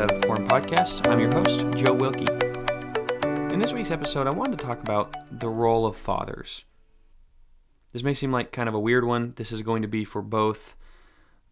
Out 0.00 0.12
of 0.12 0.22
Porn 0.22 0.48
podcast. 0.48 1.06
I'm 1.06 1.20
your 1.20 1.30
host, 1.30 1.66
Joe 1.76 1.92
Wilkie. 1.92 2.24
In 3.52 3.58
this 3.58 3.74
week's 3.74 3.90
episode, 3.90 4.26
I 4.26 4.30
wanted 4.30 4.58
to 4.58 4.64
talk 4.64 4.80
about 4.80 5.14
the 5.30 5.50
role 5.50 5.84
of 5.84 5.94
fathers. 5.94 6.64
This 7.92 8.02
may 8.02 8.14
seem 8.14 8.32
like 8.32 8.50
kind 8.50 8.66
of 8.66 8.74
a 8.74 8.80
weird 8.80 9.04
one. 9.04 9.34
This 9.36 9.52
is 9.52 9.60
going 9.60 9.82
to 9.82 9.88
be 9.88 10.06
for 10.06 10.22
both 10.22 10.74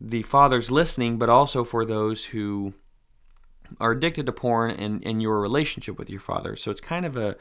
the 0.01 0.23
fathers 0.23 0.71
listening, 0.71 1.19
but 1.19 1.29
also 1.29 1.63
for 1.63 1.85
those 1.85 2.25
who 2.25 2.73
are 3.81 3.91
addicted 3.91 4.25
to 4.25 4.33
porn 4.33 4.71
and, 4.71 5.07
and 5.07 5.21
your 5.21 5.43
relationship 5.43 5.99
with 5.99 6.09
your 6.09 6.21
father. 6.21 6.57
So 6.57 6.71
it's 6.71 6.81
kind 6.81 7.05
of 7.05 7.19
a 7.19 7.37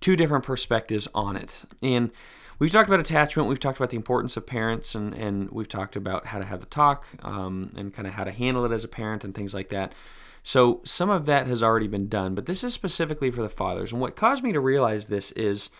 two 0.00 0.16
different 0.16 0.44
perspectives 0.44 1.08
on 1.14 1.34
it. 1.34 1.60
And 1.82 2.12
we've 2.58 2.70
talked 2.70 2.90
about 2.90 3.00
attachment, 3.00 3.48
we've 3.48 3.58
talked 3.58 3.78
about 3.78 3.88
the 3.88 3.96
importance 3.96 4.36
of 4.36 4.46
parents, 4.46 4.94
and, 4.94 5.14
and 5.14 5.50
we've 5.50 5.66
talked 5.66 5.96
about 5.96 6.26
how 6.26 6.38
to 6.40 6.44
have 6.44 6.60
the 6.60 6.66
talk 6.66 7.06
um, 7.22 7.70
and 7.74 7.90
kind 7.94 8.06
of 8.06 8.12
how 8.12 8.24
to 8.24 8.32
handle 8.32 8.66
it 8.66 8.72
as 8.72 8.84
a 8.84 8.88
parent 8.88 9.24
and 9.24 9.34
things 9.34 9.54
like 9.54 9.70
that. 9.70 9.94
So 10.42 10.80
some 10.84 11.10
of 11.10 11.26
that 11.26 11.46
has 11.46 11.62
already 11.62 11.86
been 11.86 12.08
done, 12.08 12.34
but 12.34 12.46
this 12.46 12.64
is 12.64 12.74
specifically 12.74 13.30
for 13.30 13.42
the 13.42 13.48
fathers. 13.48 13.92
And 13.92 14.00
what 14.00 14.16
caused 14.16 14.42
me 14.42 14.52
to 14.52 14.60
realize 14.60 15.06
this 15.06 15.30
is 15.32 15.70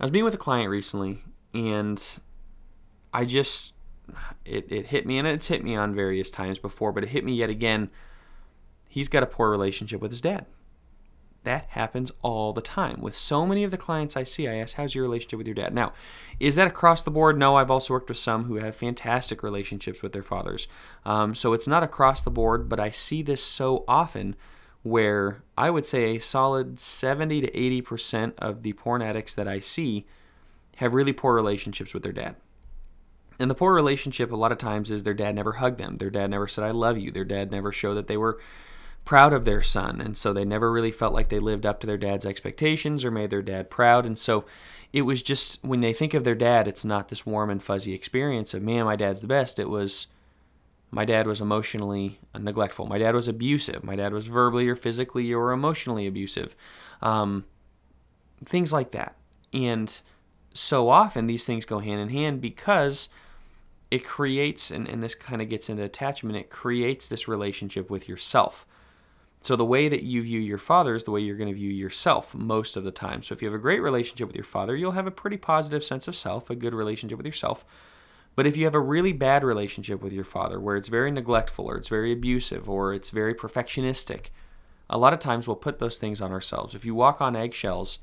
I 0.00 0.04
was 0.04 0.12
meeting 0.12 0.24
with 0.24 0.34
a 0.34 0.38
client 0.38 0.70
recently, 0.70 1.18
and 1.54 2.02
I 3.12 3.24
just 3.24 3.72
it, 4.44 4.70
it 4.70 4.86
hit 4.86 5.06
me, 5.06 5.18
and 5.18 5.28
it's 5.28 5.46
hit 5.46 5.62
me 5.62 5.76
on 5.76 5.94
various 5.94 6.30
times 6.30 6.58
before, 6.58 6.92
but 6.92 7.04
it 7.04 7.10
hit 7.10 7.24
me 7.24 7.34
yet 7.34 7.50
again. 7.50 7.90
He's 8.88 9.08
got 9.08 9.22
a 9.22 9.26
poor 9.26 9.50
relationship 9.50 10.00
with 10.00 10.10
his 10.10 10.20
dad. 10.20 10.46
That 11.44 11.66
happens 11.70 12.12
all 12.22 12.52
the 12.52 12.60
time. 12.60 13.00
With 13.00 13.16
so 13.16 13.44
many 13.44 13.64
of 13.64 13.72
the 13.72 13.76
clients 13.76 14.16
I 14.16 14.22
see, 14.22 14.46
I 14.46 14.54
ask, 14.56 14.76
How's 14.76 14.94
your 14.94 15.02
relationship 15.02 15.38
with 15.38 15.46
your 15.46 15.54
dad? 15.54 15.74
Now, 15.74 15.92
is 16.38 16.56
that 16.56 16.68
across 16.68 17.02
the 17.02 17.10
board? 17.10 17.36
No, 17.36 17.56
I've 17.56 17.70
also 17.70 17.94
worked 17.94 18.08
with 18.08 18.18
some 18.18 18.44
who 18.44 18.56
have 18.56 18.76
fantastic 18.76 19.42
relationships 19.42 20.02
with 20.02 20.12
their 20.12 20.22
fathers. 20.22 20.68
Um, 21.04 21.34
so 21.34 21.52
it's 21.52 21.66
not 21.66 21.82
across 21.82 22.22
the 22.22 22.30
board, 22.30 22.68
but 22.68 22.78
I 22.78 22.90
see 22.90 23.22
this 23.22 23.42
so 23.42 23.84
often 23.88 24.36
where 24.82 25.42
I 25.56 25.70
would 25.70 25.86
say 25.86 26.16
a 26.16 26.20
solid 26.20 26.78
70 26.78 27.40
to 27.42 27.50
80% 27.50 28.34
of 28.38 28.62
the 28.62 28.72
porn 28.72 29.02
addicts 29.02 29.34
that 29.34 29.48
I 29.48 29.60
see 29.60 30.06
have 30.76 30.94
really 30.94 31.12
poor 31.12 31.34
relationships 31.34 31.94
with 31.94 32.02
their 32.02 32.12
dad. 32.12 32.36
And 33.38 33.50
the 33.50 33.54
poor 33.54 33.74
relationship, 33.74 34.30
a 34.30 34.36
lot 34.36 34.52
of 34.52 34.58
times, 34.58 34.90
is 34.90 35.04
their 35.04 35.14
dad 35.14 35.34
never 35.34 35.52
hugged 35.52 35.78
them. 35.78 35.98
Their 35.98 36.10
dad 36.10 36.30
never 36.30 36.46
said, 36.46 36.64
I 36.64 36.70
love 36.70 36.98
you. 36.98 37.10
Their 37.10 37.24
dad 37.24 37.50
never 37.50 37.72
showed 37.72 37.94
that 37.94 38.06
they 38.06 38.16
were 38.16 38.38
proud 39.04 39.32
of 39.32 39.44
their 39.44 39.62
son. 39.62 40.00
And 40.00 40.16
so 40.16 40.32
they 40.32 40.44
never 40.44 40.70
really 40.70 40.92
felt 40.92 41.12
like 41.12 41.28
they 41.28 41.38
lived 41.38 41.66
up 41.66 41.80
to 41.80 41.86
their 41.86 41.98
dad's 41.98 42.26
expectations 42.26 43.04
or 43.04 43.10
made 43.10 43.30
their 43.30 43.42
dad 43.42 43.68
proud. 43.70 44.06
And 44.06 44.18
so 44.18 44.44
it 44.92 45.02
was 45.02 45.22
just 45.22 45.62
when 45.64 45.80
they 45.80 45.92
think 45.92 46.14
of 46.14 46.24
their 46.24 46.34
dad, 46.34 46.68
it's 46.68 46.84
not 46.84 47.08
this 47.08 47.26
warm 47.26 47.50
and 47.50 47.62
fuzzy 47.62 47.94
experience 47.94 48.54
of, 48.54 48.62
man, 48.62 48.84
my 48.84 48.96
dad's 48.96 49.20
the 49.20 49.26
best. 49.26 49.58
It 49.58 49.68
was, 49.68 50.06
my 50.90 51.04
dad 51.04 51.26
was 51.26 51.40
emotionally 51.40 52.20
neglectful. 52.38 52.86
My 52.86 52.98
dad 52.98 53.14
was 53.14 53.26
abusive. 53.26 53.82
My 53.82 53.96
dad 53.96 54.12
was 54.12 54.26
verbally 54.26 54.68
or 54.68 54.76
physically 54.76 55.32
or 55.32 55.50
emotionally 55.50 56.06
abusive. 56.06 56.54
Um, 57.00 57.44
things 58.44 58.72
like 58.72 58.92
that. 58.92 59.16
And 59.52 60.00
so 60.54 60.90
often 60.90 61.26
these 61.26 61.44
things 61.44 61.64
go 61.64 61.78
hand 61.78 62.00
in 62.00 62.10
hand 62.10 62.40
because 62.40 63.08
it 63.90 64.04
creates, 64.04 64.70
and, 64.70 64.88
and 64.88 65.02
this 65.02 65.14
kind 65.14 65.42
of 65.42 65.48
gets 65.48 65.68
into 65.68 65.82
attachment, 65.82 66.36
it 66.36 66.50
creates 66.50 67.08
this 67.08 67.26
relationship 67.26 67.90
with 67.90 68.08
yourself. 68.08 68.66
So 69.42 69.56
the 69.56 69.64
way 69.64 69.88
that 69.88 70.04
you 70.04 70.22
view 70.22 70.38
your 70.38 70.58
father 70.58 70.94
is 70.94 71.02
the 71.04 71.10
way 71.10 71.20
you're 71.20 71.36
going 71.36 71.48
to 71.48 71.54
view 71.54 71.70
yourself 71.70 72.32
most 72.32 72.76
of 72.76 72.84
the 72.84 72.92
time. 72.92 73.22
So 73.22 73.34
if 73.34 73.42
you 73.42 73.48
have 73.48 73.58
a 73.58 73.62
great 73.62 73.82
relationship 73.82 74.28
with 74.28 74.36
your 74.36 74.44
father, 74.44 74.76
you'll 74.76 74.92
have 74.92 75.08
a 75.08 75.10
pretty 75.10 75.36
positive 75.36 75.84
sense 75.84 76.06
of 76.06 76.14
self, 76.14 76.48
a 76.48 76.54
good 76.54 76.72
relationship 76.72 77.18
with 77.18 77.26
yourself. 77.26 77.64
But 78.36 78.46
if 78.46 78.56
you 78.56 78.64
have 78.64 78.74
a 78.74 78.80
really 78.80 79.12
bad 79.12 79.42
relationship 79.42 80.00
with 80.00 80.12
your 80.12 80.24
father 80.24 80.60
where 80.60 80.76
it's 80.76 80.88
very 80.88 81.10
neglectful 81.10 81.66
or 81.66 81.76
it's 81.76 81.88
very 81.88 82.12
abusive 82.12 82.70
or 82.70 82.94
it's 82.94 83.10
very 83.10 83.34
perfectionistic, 83.34 84.26
a 84.88 84.96
lot 84.96 85.12
of 85.12 85.18
times 85.18 85.46
we'll 85.48 85.56
put 85.56 85.80
those 85.80 85.98
things 85.98 86.20
on 86.20 86.30
ourselves. 86.30 86.74
If 86.74 86.84
you 86.84 86.94
walk 86.94 87.20
on 87.20 87.34
eggshells 87.34 87.98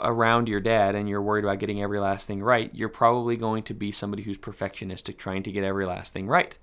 around 0.00 0.48
your 0.48 0.60
dad 0.60 0.94
and 0.94 1.08
you're 1.08 1.20
worried 1.20 1.44
about 1.44 1.58
getting 1.58 1.82
every 1.82 2.00
last 2.00 2.26
thing 2.26 2.42
right, 2.42 2.70
you're 2.74 2.88
probably 2.88 3.36
going 3.36 3.62
to 3.64 3.74
be 3.74 3.92
somebody 3.92 4.22
who's 4.22 4.38
perfectionistic 4.38 5.18
trying 5.18 5.42
to 5.42 5.52
get 5.52 5.64
every 5.64 5.84
last 5.84 6.12
thing 6.12 6.26
right. 6.26 6.56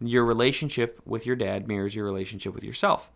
Your 0.00 0.24
relationship 0.24 1.00
with 1.04 1.26
your 1.26 1.36
dad 1.36 1.66
mirrors 1.66 1.94
your 1.94 2.04
relationship 2.04 2.54
with 2.54 2.64
yourself. 2.64 3.10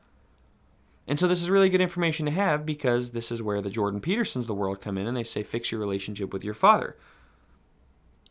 And 1.06 1.18
so 1.18 1.26
this 1.26 1.42
is 1.42 1.50
really 1.50 1.68
good 1.68 1.80
information 1.80 2.26
to 2.26 2.32
have 2.32 2.64
because 2.64 3.10
this 3.10 3.32
is 3.32 3.42
where 3.42 3.60
the 3.60 3.70
Jordan 3.70 4.00
Petersons 4.00 4.44
of 4.44 4.46
the 4.46 4.54
world 4.54 4.80
come 4.80 4.96
in 4.96 5.06
and 5.06 5.16
they 5.16 5.24
say 5.24 5.42
fix 5.42 5.72
your 5.72 5.80
relationship 5.80 6.32
with 6.32 6.44
your 6.44 6.54
father. 6.54 6.96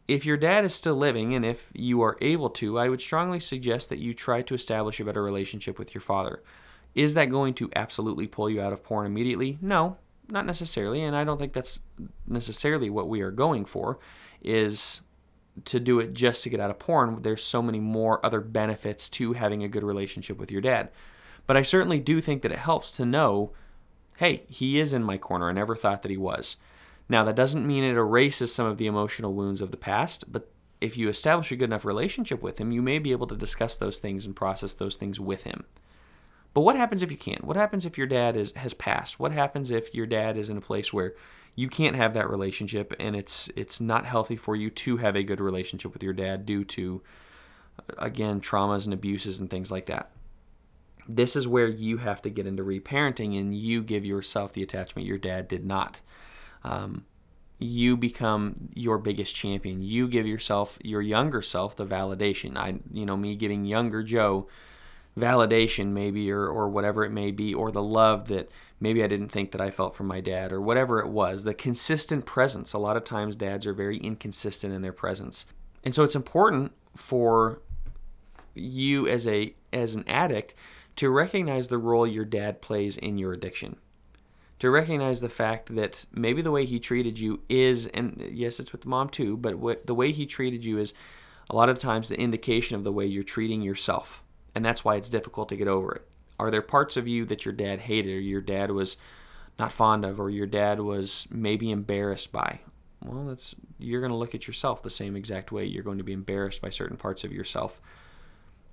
If 0.07 0.25
your 0.25 0.37
dad 0.37 0.65
is 0.65 0.73
still 0.73 0.95
living 0.95 1.35
and 1.35 1.45
if 1.45 1.69
you 1.73 2.01
are 2.01 2.17
able 2.21 2.49
to, 2.51 2.79
I 2.79 2.89
would 2.89 3.01
strongly 3.01 3.39
suggest 3.39 3.89
that 3.89 3.99
you 3.99 4.13
try 4.13 4.41
to 4.41 4.53
establish 4.53 4.99
a 4.99 5.05
better 5.05 5.21
relationship 5.21 5.77
with 5.77 5.93
your 5.93 6.01
father. 6.01 6.41
Is 6.95 7.13
that 7.13 7.29
going 7.29 7.53
to 7.55 7.69
absolutely 7.75 8.27
pull 8.27 8.49
you 8.49 8.61
out 8.61 8.73
of 8.73 8.83
porn 8.83 9.05
immediately? 9.05 9.59
No, 9.61 9.97
not 10.27 10.45
necessarily, 10.45 11.03
and 11.03 11.15
I 11.15 11.23
don't 11.23 11.37
think 11.37 11.53
that's 11.53 11.81
necessarily 12.25 12.89
what 12.89 13.09
we 13.09 13.21
are 13.21 13.29
going 13.29 13.65
for 13.65 13.99
is 14.41 15.01
to 15.65 15.79
do 15.79 15.99
it 15.99 16.13
just 16.13 16.43
to 16.43 16.49
get 16.49 16.59
out 16.59 16.69
of 16.69 16.79
porn. 16.79 17.21
There's 17.21 17.43
so 17.43 17.61
many 17.61 17.79
more 17.79 18.23
other 18.25 18.41
benefits 18.41 19.09
to 19.09 19.33
having 19.33 19.63
a 19.63 19.69
good 19.69 19.83
relationship 19.83 20.37
with 20.37 20.51
your 20.51 20.61
dad. 20.61 20.89
But 21.47 21.57
I 21.57 21.61
certainly 21.61 21.99
do 21.99 22.21
think 22.21 22.41
that 22.41 22.51
it 22.51 22.59
helps 22.59 22.95
to 22.97 23.05
know 23.05 23.51
hey, 24.17 24.43
he 24.49 24.81
is 24.81 24.91
in 24.91 25.01
my 25.01 25.17
corner. 25.17 25.47
I 25.47 25.53
never 25.53 25.77
thought 25.77 26.01
that 26.01 26.11
he 26.11 26.17
was. 26.17 26.57
Now, 27.07 27.23
that 27.23 27.37
doesn't 27.37 27.65
mean 27.65 27.85
it 27.85 27.95
erases 27.95 28.53
some 28.53 28.67
of 28.67 28.77
the 28.77 28.85
emotional 28.85 29.33
wounds 29.33 29.61
of 29.61 29.71
the 29.71 29.77
past, 29.77 30.29
but 30.29 30.51
if 30.81 30.97
you 30.97 31.07
establish 31.07 31.53
a 31.53 31.55
good 31.55 31.69
enough 31.69 31.85
relationship 31.85 32.41
with 32.41 32.59
him, 32.59 32.73
you 32.73 32.81
may 32.81 32.99
be 32.99 33.13
able 33.13 33.27
to 33.27 33.35
discuss 33.37 33.77
those 33.77 33.97
things 33.97 34.25
and 34.25 34.35
process 34.35 34.73
those 34.73 34.97
things 34.97 35.21
with 35.21 35.43
him. 35.43 35.63
But 36.53 36.61
what 36.61 36.75
happens 36.75 37.01
if 37.01 37.11
you 37.11 37.17
can't? 37.17 37.43
What 37.43 37.55
happens 37.55 37.85
if 37.85 37.97
your 37.97 38.07
dad 38.07 38.35
is, 38.35 38.51
has 38.57 38.73
passed? 38.73 39.19
What 39.19 39.31
happens 39.31 39.71
if 39.71 39.93
your 39.95 40.05
dad 40.05 40.37
is 40.37 40.49
in 40.49 40.57
a 40.57 40.61
place 40.61 40.91
where 40.91 41.15
you 41.55 41.67
can't 41.67 41.95
have 41.95 42.13
that 42.13 42.29
relationship 42.29 42.93
and 42.99 43.15
it's 43.15 43.49
it's 43.55 43.81
not 43.81 44.05
healthy 44.05 44.35
for 44.35 44.55
you 44.55 44.69
to 44.69 44.97
have 44.97 45.15
a 45.15 45.23
good 45.23 45.39
relationship 45.39 45.93
with 45.93 46.03
your 46.03 46.13
dad 46.13 46.45
due 46.45 46.63
to 46.63 47.01
again 47.97 48.39
traumas 48.39 48.85
and 48.85 48.93
abuses 48.93 49.39
and 49.39 49.49
things 49.49 49.71
like 49.71 49.85
that. 49.87 50.11
This 51.07 51.35
is 51.35 51.47
where 51.47 51.67
you 51.67 51.97
have 51.97 52.21
to 52.21 52.29
get 52.29 52.45
into 52.45 52.63
reparenting 52.63 53.39
and 53.39 53.55
you 53.55 53.81
give 53.81 54.05
yourself 54.05 54.53
the 54.53 54.63
attachment 54.63 55.07
your 55.07 55.17
dad 55.17 55.47
did 55.47 55.65
not. 55.65 56.01
Um, 56.63 57.05
you 57.57 57.97
become 57.97 58.69
your 58.73 58.97
biggest 58.97 59.35
champion. 59.35 59.81
You 59.81 60.07
give 60.07 60.27
yourself 60.27 60.77
your 60.83 61.01
younger 61.01 61.41
self 61.41 61.75
the 61.75 61.85
validation. 61.85 62.57
I 62.57 62.79
you 62.91 63.05
know 63.05 63.17
me 63.17 63.35
giving 63.35 63.65
younger 63.65 64.03
joe 64.03 64.47
validation 65.17 65.87
maybe 65.87 66.31
or, 66.31 66.45
or 66.45 66.69
whatever 66.69 67.03
it 67.03 67.11
may 67.11 67.31
be 67.31 67.53
or 67.53 67.71
the 67.71 67.83
love 67.83 68.27
that 68.27 68.49
maybe 68.79 69.03
I 69.03 69.07
didn't 69.07 69.29
think 69.29 69.51
that 69.51 69.61
I 69.61 69.71
felt 69.71 69.95
from 69.95 70.07
my 70.07 70.21
dad 70.21 70.51
or 70.51 70.61
whatever 70.61 70.99
it 70.99 71.09
was. 71.09 71.43
The 71.43 71.53
consistent 71.53 72.25
presence. 72.25 72.73
A 72.73 72.77
lot 72.79 72.97
of 72.97 73.03
times 73.03 73.35
dads 73.35 73.65
are 73.65 73.73
very 73.73 73.97
inconsistent 73.97 74.73
in 74.73 74.81
their 74.81 74.93
presence. 74.93 75.45
And 75.83 75.93
so 75.93 76.03
it's 76.03 76.15
important 76.15 76.71
for 76.95 77.61
you 78.53 79.07
as 79.07 79.27
a 79.27 79.53
as 79.71 79.95
an 79.95 80.03
addict 80.07 80.55
to 80.97 81.09
recognize 81.09 81.67
the 81.67 81.77
role 81.77 82.05
your 82.05 82.25
dad 82.25 82.61
plays 82.61 82.97
in 82.97 83.17
your 83.17 83.33
addiction. 83.33 83.77
To 84.59 84.69
recognize 84.69 85.21
the 85.21 85.29
fact 85.29 85.73
that 85.75 86.05
maybe 86.11 86.41
the 86.41 86.51
way 86.51 86.65
he 86.65 86.79
treated 86.79 87.19
you 87.19 87.41
is 87.47 87.87
and 87.87 88.21
yes 88.31 88.59
it's 88.59 88.71
with 88.71 88.81
the 88.81 88.89
mom 88.89 89.09
too 89.09 89.37
but 89.37 89.55
what 89.55 89.87
the 89.87 89.95
way 89.95 90.11
he 90.11 90.25
treated 90.25 90.65
you 90.65 90.77
is 90.77 90.93
a 91.49 91.55
lot 91.55 91.69
of 91.69 91.79
times 91.79 92.09
the 92.09 92.19
indication 92.19 92.75
of 92.75 92.83
the 92.83 92.91
way 92.91 93.05
you're 93.05 93.23
treating 93.23 93.61
yourself. 93.61 94.23
And 94.53 94.63
that's 94.63 94.85
why 94.85 94.95
it's 94.95 95.09
difficult 95.09 95.49
to 95.49 95.55
get 95.55 95.67
over 95.67 95.93
it. 95.93 96.07
Are 96.39 96.49
there 96.49 96.61
parts 96.61 96.97
of 96.97 97.07
you 97.07 97.25
that 97.25 97.45
your 97.45 97.53
dad 97.53 97.81
hated 97.81 98.11
or 98.11 98.21
your 98.21 98.41
dad 98.41 98.71
was 98.71 98.97
not 99.59 99.73
fond 99.73 100.05
of 100.05 100.19
or 100.19 100.29
your 100.29 100.47
dad 100.47 100.79
was 100.79 101.27
maybe 101.29 101.69
embarrassed 101.69 102.31
by? 102.31 102.61
Well, 103.03 103.25
that's 103.25 103.55
you're 103.77 104.01
going 104.01 104.11
to 104.11 104.17
look 104.17 104.35
at 104.35 104.47
yourself 104.47 104.81
the 104.81 104.89
same 104.89 105.15
exact 105.15 105.51
way. 105.51 105.65
You're 105.65 105.83
going 105.83 105.97
to 105.97 106.03
be 106.03 106.13
embarrassed 106.13 106.61
by 106.61 106.69
certain 106.69 106.97
parts 106.97 107.23
of 107.23 107.31
yourself. 107.31 107.81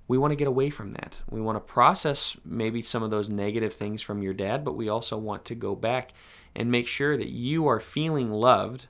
We 0.07 0.17
want 0.17 0.31
to 0.31 0.37
get 0.37 0.47
away 0.47 0.69
from 0.69 0.93
that. 0.93 1.21
We 1.29 1.41
want 1.41 1.57
to 1.57 1.73
process 1.73 2.37
maybe 2.45 2.81
some 2.81 3.03
of 3.03 3.11
those 3.11 3.29
negative 3.29 3.73
things 3.73 4.01
from 4.01 4.21
your 4.21 4.33
dad, 4.33 4.63
but 4.63 4.77
we 4.77 4.87
also 4.87 5.17
want 5.17 5.43
to 5.45 5.55
go 5.55 5.75
back 5.75 6.13
and 6.55 6.71
make 6.71 6.87
sure 6.87 7.17
that 7.17 7.29
you 7.29 7.67
are 7.67 7.81
feeling 7.81 8.31
loved 8.31 8.87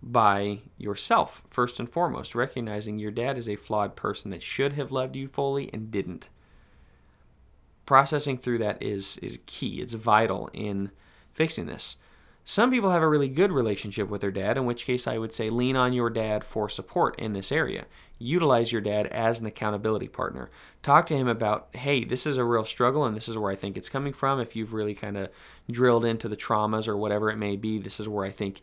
by 0.00 0.60
yourself, 0.76 1.42
first 1.50 1.80
and 1.80 1.88
foremost, 1.88 2.34
recognizing 2.34 2.98
your 2.98 3.10
dad 3.10 3.38
is 3.38 3.48
a 3.48 3.56
flawed 3.56 3.96
person 3.96 4.30
that 4.30 4.42
should 4.42 4.74
have 4.74 4.92
loved 4.92 5.16
you 5.16 5.26
fully 5.26 5.70
and 5.72 5.90
didn't. 5.90 6.28
Processing 7.86 8.38
through 8.38 8.58
that 8.58 8.82
is, 8.82 9.18
is 9.18 9.38
key, 9.46 9.80
it's 9.80 9.94
vital 9.94 10.50
in 10.52 10.90
fixing 11.32 11.66
this. 11.66 11.96
Some 12.46 12.70
people 12.70 12.90
have 12.90 13.02
a 13.02 13.08
really 13.08 13.28
good 13.28 13.52
relationship 13.52 14.10
with 14.10 14.20
their 14.20 14.30
dad, 14.30 14.58
in 14.58 14.66
which 14.66 14.84
case 14.84 15.06
I 15.06 15.16
would 15.16 15.32
say 15.32 15.48
lean 15.48 15.76
on 15.76 15.94
your 15.94 16.10
dad 16.10 16.44
for 16.44 16.68
support 16.68 17.18
in 17.18 17.32
this 17.32 17.50
area. 17.50 17.86
Utilize 18.18 18.70
your 18.70 18.82
dad 18.82 19.06
as 19.06 19.40
an 19.40 19.46
accountability 19.46 20.08
partner. 20.08 20.50
Talk 20.82 21.06
to 21.06 21.16
him 21.16 21.26
about, 21.26 21.68
hey, 21.72 22.04
this 22.04 22.26
is 22.26 22.36
a 22.36 22.44
real 22.44 22.66
struggle 22.66 23.06
and 23.06 23.16
this 23.16 23.28
is 23.30 23.38
where 23.38 23.50
I 23.50 23.56
think 23.56 23.78
it's 23.78 23.88
coming 23.88 24.12
from. 24.12 24.40
If 24.40 24.54
you've 24.54 24.74
really 24.74 24.94
kind 24.94 25.16
of 25.16 25.30
drilled 25.70 26.04
into 26.04 26.28
the 26.28 26.36
traumas 26.36 26.86
or 26.86 26.98
whatever 26.98 27.30
it 27.30 27.36
may 27.36 27.56
be, 27.56 27.78
this 27.78 27.98
is 27.98 28.08
where 28.08 28.26
I 28.26 28.30
think 28.30 28.60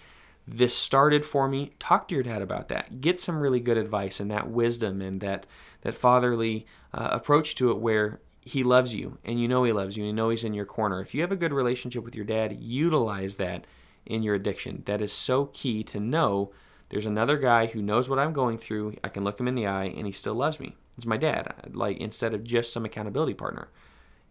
this 0.47 0.75
started 0.75 1.24
for 1.24 1.47
me 1.47 1.71
talk 1.79 2.07
to 2.07 2.15
your 2.15 2.24
dad 2.24 2.41
about 2.41 2.67
that 2.67 3.00
get 3.00 3.19
some 3.19 3.39
really 3.39 3.59
good 3.59 3.77
advice 3.77 4.19
and 4.19 4.31
that 4.31 4.50
wisdom 4.50 5.00
and 5.00 5.21
that 5.21 5.45
that 5.81 5.94
fatherly 5.94 6.65
uh, 6.95 7.09
approach 7.12 7.53
to 7.53 7.69
it 7.69 7.77
where 7.77 8.19
he 8.41 8.63
loves 8.63 8.93
you 8.93 9.17
and 9.23 9.39
you 9.39 9.47
know 9.47 9.63
he 9.63 9.71
loves 9.71 9.95
you 9.95 10.03
and 10.03 10.09
you 10.09 10.13
know 10.13 10.29
he's 10.29 10.43
in 10.43 10.53
your 10.53 10.65
corner. 10.65 10.99
If 10.99 11.13
you 11.13 11.21
have 11.21 11.31
a 11.31 11.38
good 11.38 11.53
relationship 11.53 12.03
with 12.03 12.15
your 12.15 12.25
dad, 12.25 12.57
utilize 12.59 13.38
that 13.38 13.65
in 14.05 14.23
your 14.23 14.35
addiction. 14.35 14.83
That 14.85 15.01
is 15.01 15.13
so 15.13 15.45
key 15.45 15.83
to 15.85 15.99
know 15.99 16.51
there's 16.89 17.05
another 17.05 17.38
guy 17.38 17.67
who 17.67 17.81
knows 17.81 18.09
what 18.09 18.19
I'm 18.19 18.33
going 18.33 18.57
through. 18.57 18.95
I 19.03 19.09
can 19.09 19.23
look 19.23 19.39
him 19.39 19.47
in 19.47 19.55
the 19.55 19.67
eye 19.67 19.85
and 19.85 20.05
he 20.05 20.11
still 20.11 20.33
loves 20.33 20.59
me. 20.59 20.75
It's 20.97 21.05
my 21.05 21.17
dad. 21.17 21.53
Like 21.71 21.97
instead 21.97 22.33
of 22.33 22.43
just 22.43 22.73
some 22.73 22.83
accountability 22.83 23.33
partner. 23.33 23.69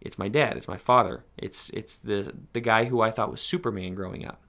It's 0.01 0.19
my 0.19 0.27
dad, 0.27 0.57
it's 0.57 0.67
my 0.67 0.77
father. 0.77 1.23
It's 1.37 1.69
it's 1.71 1.95
the 1.95 2.33
the 2.53 2.59
guy 2.59 2.85
who 2.85 3.01
I 3.01 3.11
thought 3.11 3.31
was 3.31 3.41
Superman 3.41 3.93
growing 3.95 4.25
up. 4.25 4.41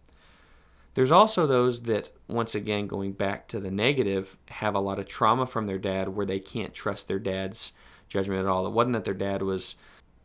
There's 0.95 1.11
also 1.11 1.47
those 1.47 1.83
that 1.83 2.11
once 2.27 2.55
again 2.55 2.87
going 2.87 3.13
back 3.13 3.49
to 3.49 3.61
the 3.61 3.71
negative 3.71 4.37
have 4.49 4.75
a 4.75 4.81
lot 4.81 4.99
of 4.99 5.07
trauma 5.07 5.47
from 5.47 5.67
their 5.67 5.79
dad 5.79 6.09
where 6.09 6.27
they 6.27 6.41
can't 6.41 6.75
trust 6.75 7.07
their 7.07 7.19
dad's 7.19 7.73
judgment 8.13 8.41
at 8.41 8.47
all. 8.47 8.67
It 8.67 8.73
wasn't 8.73 8.95
that 8.95 9.05
their 9.05 9.15
dad 9.15 9.43
was 9.43 9.77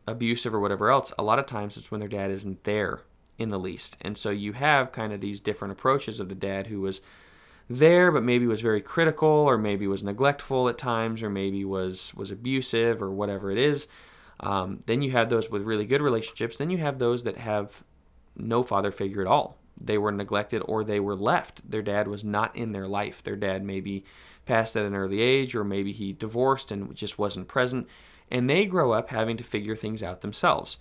abusive 0.08 0.54
or 0.54 0.60
whatever 0.60 0.90
else. 0.90 1.14
A 1.18 1.24
lot 1.24 1.40
of 1.40 1.46
times 1.46 1.78
it's 1.78 1.92
when 1.92 2.00
their 2.00 2.10
dad 2.10 2.32
isn't 2.32 2.64
there 2.64 3.02
in 3.38 3.50
the 3.50 3.60
least. 3.60 3.98
And 4.02 4.18
so 4.18 4.30
you 4.30 4.54
have 4.54 4.92
kind 4.92 5.14
of 5.14 5.22
these 5.22 5.40
different 5.40 5.72
approaches 5.72 6.20
of 6.20 6.30
the 6.30 6.36
dad 6.36 6.68
who 6.68 6.82
was 6.82 7.02
there 7.70 8.12
but 8.12 8.24
maybe 8.24 8.48
was 8.48 8.62
very 8.62 8.82
critical 8.82 9.28
or 9.28 9.58
maybe 9.58 9.88
was 9.88 10.02
neglectful 10.02 10.70
at 10.70 10.78
times 10.78 11.22
or 11.22 11.30
maybe 11.30 11.66
was 11.66 12.14
was 12.16 12.32
abusive 12.32 13.02
or 13.02 13.12
whatever 13.12 13.52
it 13.52 13.58
is. 13.58 13.88
Um, 14.40 14.80
then 14.86 15.02
you 15.02 15.12
have 15.12 15.30
those 15.30 15.50
with 15.50 15.64
really 15.64 15.86
good 15.86 16.02
relationships. 16.02 16.58
Then 16.58 16.70
you 16.70 16.78
have 16.78 17.00
those 17.00 17.24
that 17.24 17.38
have 17.38 17.84
no 18.36 18.64
father 18.64 18.92
figure 18.92 19.22
at 19.22 19.28
all. 19.28 19.58
They 19.80 19.98
were 19.98 20.12
neglected 20.12 20.62
or 20.66 20.84
they 20.84 21.00
were 21.00 21.16
left. 21.16 21.70
Their 21.70 21.82
dad 21.82 22.08
was 22.08 22.24
not 22.24 22.56
in 22.56 22.72
their 22.72 22.88
life. 22.88 23.22
Their 23.22 23.36
dad 23.36 23.64
maybe 23.64 24.06
passed 24.48 24.76
at 24.76 24.86
an 24.86 24.96
early 24.96 25.22
age, 25.22 25.54
or 25.54 25.64
maybe 25.64 25.92
he 25.92 26.14
divorced 26.14 26.72
and 26.72 26.96
just 26.96 27.20
wasn't 27.20 27.48
present. 27.48 27.88
And 28.32 28.50
they 28.50 28.66
grow 28.66 28.92
up 28.92 29.10
having 29.10 29.38
to 29.38 29.44
figure 29.44 29.76
things 29.76 30.02
out 30.02 30.22
themselves. 30.22 30.80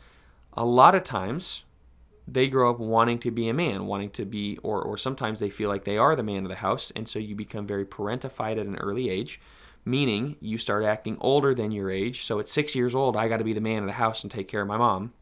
A 0.54 0.64
lot 0.64 0.94
of 0.94 1.04
times, 1.04 1.64
they 2.26 2.48
grow 2.48 2.70
up 2.70 2.78
wanting 2.78 3.18
to 3.20 3.30
be 3.30 3.48
a 3.48 3.54
man, 3.54 3.86
wanting 3.86 4.10
to 4.10 4.24
be, 4.24 4.58
or, 4.62 4.82
or 4.82 4.96
sometimes 4.98 5.38
they 5.38 5.50
feel 5.50 5.68
like 5.68 5.84
they 5.84 5.98
are 5.98 6.16
the 6.16 6.22
man 6.22 6.42
of 6.42 6.48
the 6.48 6.56
house. 6.56 6.90
And 6.96 7.08
so 7.08 7.18
you 7.18 7.34
become 7.36 7.66
very 7.66 7.84
parentified 7.84 8.58
at 8.58 8.66
an 8.66 8.76
early 8.76 9.08
age, 9.08 9.40
meaning 9.84 10.36
you 10.40 10.58
start 10.58 10.84
acting 10.84 11.18
older 11.20 11.54
than 11.54 11.70
your 11.70 11.90
age. 11.90 12.24
So 12.24 12.40
at 12.40 12.48
six 12.48 12.74
years 12.74 12.94
old, 12.94 13.16
I 13.16 13.28
got 13.28 13.36
to 13.36 13.44
be 13.44 13.52
the 13.52 13.60
man 13.60 13.82
of 13.82 13.86
the 13.86 13.92
house 13.92 14.22
and 14.24 14.30
take 14.30 14.48
care 14.48 14.62
of 14.62 14.68
my 14.68 14.76
mom. 14.76 15.12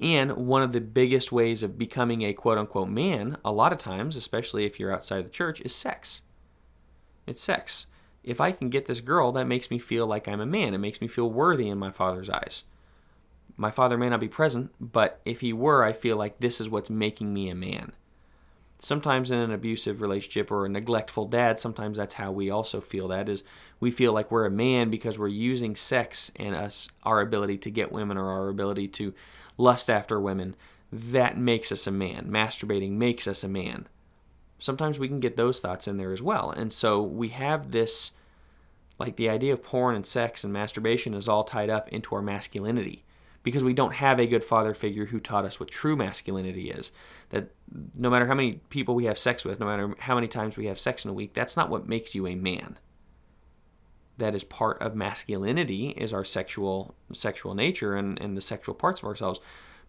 And 0.00 0.32
one 0.32 0.62
of 0.62 0.72
the 0.72 0.80
biggest 0.80 1.32
ways 1.32 1.62
of 1.62 1.78
becoming 1.78 2.22
a 2.22 2.32
quote 2.32 2.58
unquote 2.58 2.88
man, 2.88 3.36
a 3.44 3.52
lot 3.52 3.72
of 3.72 3.78
times, 3.78 4.16
especially 4.16 4.64
if 4.64 4.78
you're 4.78 4.92
outside 4.92 5.18
of 5.18 5.24
the 5.24 5.30
church, 5.30 5.60
is 5.60 5.74
sex. 5.74 6.22
It's 7.28 7.42
sex. 7.42 7.86
If 8.24 8.40
I 8.40 8.52
can 8.52 8.70
get 8.70 8.86
this 8.86 9.00
girl, 9.00 9.32
that 9.32 9.46
makes 9.46 9.70
me 9.70 9.78
feel 9.78 10.06
like 10.06 10.26
I'm 10.26 10.40
a 10.40 10.46
man. 10.46 10.74
It 10.74 10.78
makes 10.78 11.00
me 11.00 11.08
feel 11.08 11.30
worthy 11.30 11.68
in 11.68 11.78
my 11.78 11.90
father's 11.90 12.30
eyes. 12.30 12.64
My 13.56 13.70
father 13.70 13.98
may 13.98 14.08
not 14.08 14.20
be 14.20 14.28
present, 14.28 14.70
but 14.80 15.20
if 15.24 15.40
he 15.40 15.52
were, 15.52 15.84
I 15.84 15.92
feel 15.92 16.16
like 16.16 16.38
this 16.38 16.60
is 16.60 16.70
what's 16.70 16.90
making 16.90 17.34
me 17.34 17.50
a 17.50 17.54
man. 17.54 17.92
Sometimes 18.80 19.30
in 19.30 19.38
an 19.38 19.50
abusive 19.50 20.00
relationship 20.00 20.52
or 20.52 20.64
a 20.64 20.68
neglectful 20.68 21.26
dad, 21.26 21.58
sometimes 21.58 21.98
that's 21.98 22.14
how 22.14 22.30
we 22.30 22.48
also 22.48 22.80
feel 22.80 23.08
that 23.08 23.28
is 23.28 23.42
we 23.80 23.90
feel 23.90 24.12
like 24.12 24.30
we're 24.30 24.46
a 24.46 24.50
man 24.50 24.88
because 24.88 25.18
we're 25.18 25.28
using 25.28 25.74
sex 25.74 26.30
and 26.36 26.54
us 26.54 26.88
our 27.02 27.20
ability 27.20 27.58
to 27.58 27.70
get 27.70 27.90
women 27.90 28.16
or 28.16 28.30
our 28.30 28.48
ability 28.48 28.86
to 28.88 29.12
lust 29.56 29.90
after 29.90 30.20
women. 30.20 30.54
That 30.92 31.36
makes 31.36 31.72
us 31.72 31.88
a 31.88 31.90
man. 31.90 32.28
Masturbating 32.30 32.92
makes 32.92 33.26
us 33.26 33.42
a 33.42 33.48
man 33.48 33.88
sometimes 34.58 34.98
we 34.98 35.08
can 35.08 35.20
get 35.20 35.36
those 35.36 35.60
thoughts 35.60 35.88
in 35.88 35.96
there 35.96 36.12
as 36.12 36.22
well. 36.22 36.50
And 36.50 36.72
so 36.72 37.02
we 37.02 37.28
have 37.28 37.70
this, 37.70 38.12
like 38.98 39.16
the 39.16 39.28
idea 39.28 39.52
of 39.52 39.62
porn 39.62 39.94
and 39.94 40.06
sex 40.06 40.44
and 40.44 40.52
masturbation 40.52 41.14
is 41.14 41.28
all 41.28 41.44
tied 41.44 41.70
up 41.70 41.88
into 41.90 42.14
our 42.14 42.22
masculinity 42.22 43.04
because 43.42 43.64
we 43.64 43.72
don't 43.72 43.94
have 43.94 44.18
a 44.18 44.26
good 44.26 44.44
father 44.44 44.74
figure 44.74 45.06
who 45.06 45.20
taught 45.20 45.44
us 45.44 45.60
what 45.60 45.70
true 45.70 45.96
masculinity 45.96 46.70
is. 46.70 46.92
That 47.30 47.50
no 47.94 48.10
matter 48.10 48.26
how 48.26 48.34
many 48.34 48.60
people 48.68 48.94
we 48.94 49.04
have 49.04 49.18
sex 49.18 49.44
with, 49.44 49.60
no 49.60 49.66
matter 49.66 49.94
how 50.00 50.16
many 50.16 50.28
times 50.28 50.56
we 50.56 50.66
have 50.66 50.78
sex 50.78 51.04
in 51.04 51.10
a 51.10 51.14
week, 51.14 51.34
that's 51.34 51.56
not 51.56 51.70
what 51.70 51.88
makes 51.88 52.14
you 52.14 52.26
a 52.26 52.34
man. 52.34 52.78
That 54.18 54.34
is 54.34 54.42
part 54.42 54.82
of 54.82 54.96
masculinity 54.96 55.90
is 55.90 56.12
our 56.12 56.24
sexual 56.24 56.96
sexual 57.12 57.54
nature 57.54 57.94
and, 57.94 58.20
and 58.20 58.36
the 58.36 58.40
sexual 58.40 58.74
parts 58.74 59.00
of 59.00 59.06
ourselves. 59.06 59.38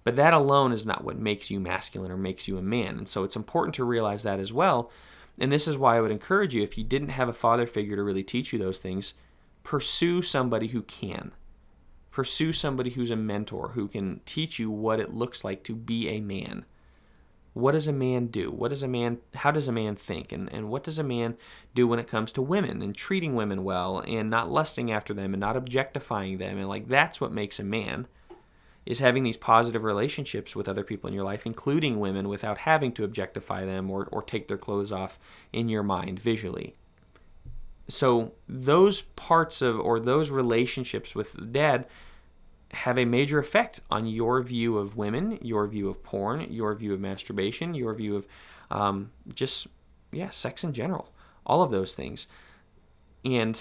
But 0.04 0.16
that 0.16 0.34
alone 0.34 0.72
is 0.72 0.86
not 0.86 1.04
what 1.04 1.18
makes 1.18 1.51
you 1.51 1.60
masculine 1.60 2.12
or 2.12 2.18
makes 2.18 2.48
you 2.48 2.57
a 2.57 2.62
man. 2.62 2.98
And 2.98 3.07
so 3.07 3.24
it's 3.24 3.36
important 3.36 3.75
to 3.75 3.84
realize 3.84 4.24
that 4.24 4.40
as 4.40 4.54
well. 4.54 4.90
And 5.40 5.51
this 5.51 5.68
is 5.68 5.78
why 5.78 5.98
I 5.98 6.01
would 6.01 6.12
encourage 6.12 6.54
you 6.54 6.63
if 6.63 6.78
you 6.78 6.84
didn't 6.84 7.10
have 7.10 7.30
a 7.30 7.34
father 7.34 7.66
figure 7.66 7.96
to 7.96 8.04
really 8.04 8.24
teach 8.24 8.51
you 8.51 8.60
those 8.60 8.80
things, 8.80 9.13
pursue 9.63 10.22
somebody 10.22 10.68
who 10.68 10.81
can. 10.81 11.31
Pursue 12.12 12.54
somebody 12.54 12.92
who's 12.92 13.12
a 13.12 13.16
mentor 13.16 13.69
who 13.69 13.88
can 13.88 14.22
teach 14.25 14.60
you 14.60 14.69
what 14.69 15.00
it 15.00 15.13
looks 15.13 15.44
like 15.44 15.63
to 15.63 15.75
be 15.75 16.10
a 16.10 16.19
man. 16.19 16.66
What 17.54 17.72
does 17.74 17.88
a 17.88 17.94
man 17.94 18.28
do? 18.28 18.52
What 18.52 18.69
does 18.69 18.84
a 18.84 18.88
man 18.88 19.19
how 19.36 19.52
does 19.52 19.68
a 19.68 19.72
man 19.72 19.95
think? 19.95 20.31
And 20.31 20.52
and 20.54 20.69
what 20.69 20.84
does 20.84 21.00
a 21.00 21.04
man 21.04 21.36
do 21.74 21.88
when 21.88 22.00
it 22.00 22.07
comes 22.07 22.31
to 22.34 22.42
women 22.42 22.81
and 22.81 22.95
treating 22.95 23.36
women 23.36 23.63
well 23.63 24.00
and 24.00 24.30
not 24.30 24.52
lusting 24.52 24.92
after 24.92 25.13
them 25.13 25.34
and 25.34 25.42
not 25.42 25.57
objectifying 25.57 26.38
them 26.38 26.57
and 26.57 26.68
like 26.68 26.88
that's 26.88 27.19
what 27.19 27.31
makes 27.31 27.60
a 27.60 27.63
man 27.63 28.07
is 28.86 29.00
having 29.00 29.24
these 29.24 29.38
positive 29.38 29.84
relationships 29.84 30.56
with 30.56 30.68
other 30.68 30.84
people 30.84 31.08
in 31.08 31.14
your 31.14 31.24
life, 31.24 31.46
including 31.46 32.00
women, 32.00 32.28
without 32.28 32.60
having 32.60 32.92
to 32.94 33.04
objectify 33.04 33.66
them 33.66 33.90
or, 33.90 34.08
or 34.12 34.22
take 34.22 34.48
their 34.48 34.58
clothes 34.58 34.92
off 34.92 35.20
in 35.54 35.70
your 35.70 35.84
mind 35.84 36.20
visually. 36.20 36.76
So, 37.88 38.34
those 38.48 39.02
parts 39.02 39.62
of, 39.62 39.80
or 39.80 40.00
those 40.00 40.30
relationships 40.30 41.16
with 41.16 41.34
the 41.34 41.46
dad 41.46 41.88
have 42.72 43.00
a 43.00 43.06
major 43.06 43.40
effect 43.40 43.81
on 43.90 44.06
your 44.06 44.42
view 44.44 44.78
of 44.78 44.96
women, 44.96 45.40
your 45.42 45.66
view 45.68 45.90
of 45.90 46.04
porn, 46.04 46.52
your 46.52 46.76
view 46.76 46.94
of 46.94 47.00
masturbation, 47.00 47.74
your 47.74 47.94
view 47.96 48.16
of 48.16 48.28
um, 48.70 49.12
just, 49.34 49.68
yeah, 50.12 50.30
sex 50.30 50.64
in 50.64 50.72
general. 50.72 51.12
All 51.46 51.64
of 51.64 51.72
those 51.72 51.96
things. 51.96 52.28
And 53.26 53.60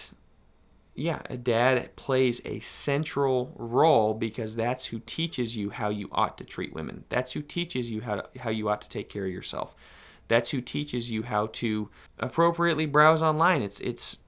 yeah, 0.99 1.21
a 1.31 1.37
dad 1.37 1.95
plays 1.95 2.41
a 2.45 2.59
central 2.59 3.55
role 3.57 4.15
because 4.15 4.57
that's 4.57 4.87
who 4.87 4.99
teaches 4.99 5.57
you 5.57 5.71
how 5.71 5.91
you 5.91 6.09
ought 6.11 6.37
to 6.39 6.45
treat 6.45 6.75
women. 6.75 7.05
That's 7.09 7.33
who 7.35 7.41
teaches 7.41 7.89
you 7.89 8.01
how 8.01 8.17
to, 8.17 8.41
how 8.41 8.51
you 8.51 8.69
ought 8.69 8.81
to 8.81 8.89
take 8.89 9.09
care 9.09 9.25
of 9.25 9.31
yourself. 9.33 9.77
That's 10.27 10.51
who 10.51 10.61
teaches 10.61 11.09
you 11.09 11.23
how 11.23 11.47
to 11.53 11.89
appropriately 12.19 12.85
browse 12.87 13.23
online. 13.23 13.63
It's 13.63 13.79
it's 13.81 14.19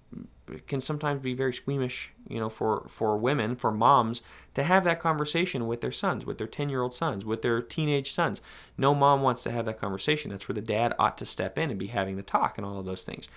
it 0.48 0.68
can 0.68 0.80
sometimes 0.80 1.20
be 1.20 1.34
very 1.34 1.52
squeamish, 1.52 2.12
you 2.28 2.38
know, 2.38 2.48
for 2.48 2.86
for 2.88 3.16
women, 3.16 3.56
for 3.56 3.72
moms 3.72 4.22
to 4.54 4.62
have 4.62 4.84
that 4.84 5.00
conversation 5.00 5.66
with 5.66 5.80
their 5.80 5.92
sons, 5.92 6.24
with 6.24 6.38
their 6.38 6.46
10-year-old 6.46 6.94
sons, 6.94 7.24
with 7.24 7.42
their 7.42 7.60
teenage 7.60 8.12
sons. 8.12 8.40
No 8.78 8.94
mom 8.94 9.22
wants 9.22 9.42
to 9.42 9.50
have 9.50 9.64
that 9.66 9.78
conversation. 9.80 10.30
That's 10.30 10.48
where 10.48 10.54
the 10.54 10.60
dad 10.60 10.94
ought 11.00 11.18
to 11.18 11.26
step 11.26 11.58
in 11.58 11.70
and 11.70 11.78
be 11.78 11.88
having 11.88 12.16
the 12.16 12.22
talk 12.22 12.58
and 12.58 12.64
all 12.64 12.78
of 12.78 12.86
those 12.86 13.04
things. 13.04 13.28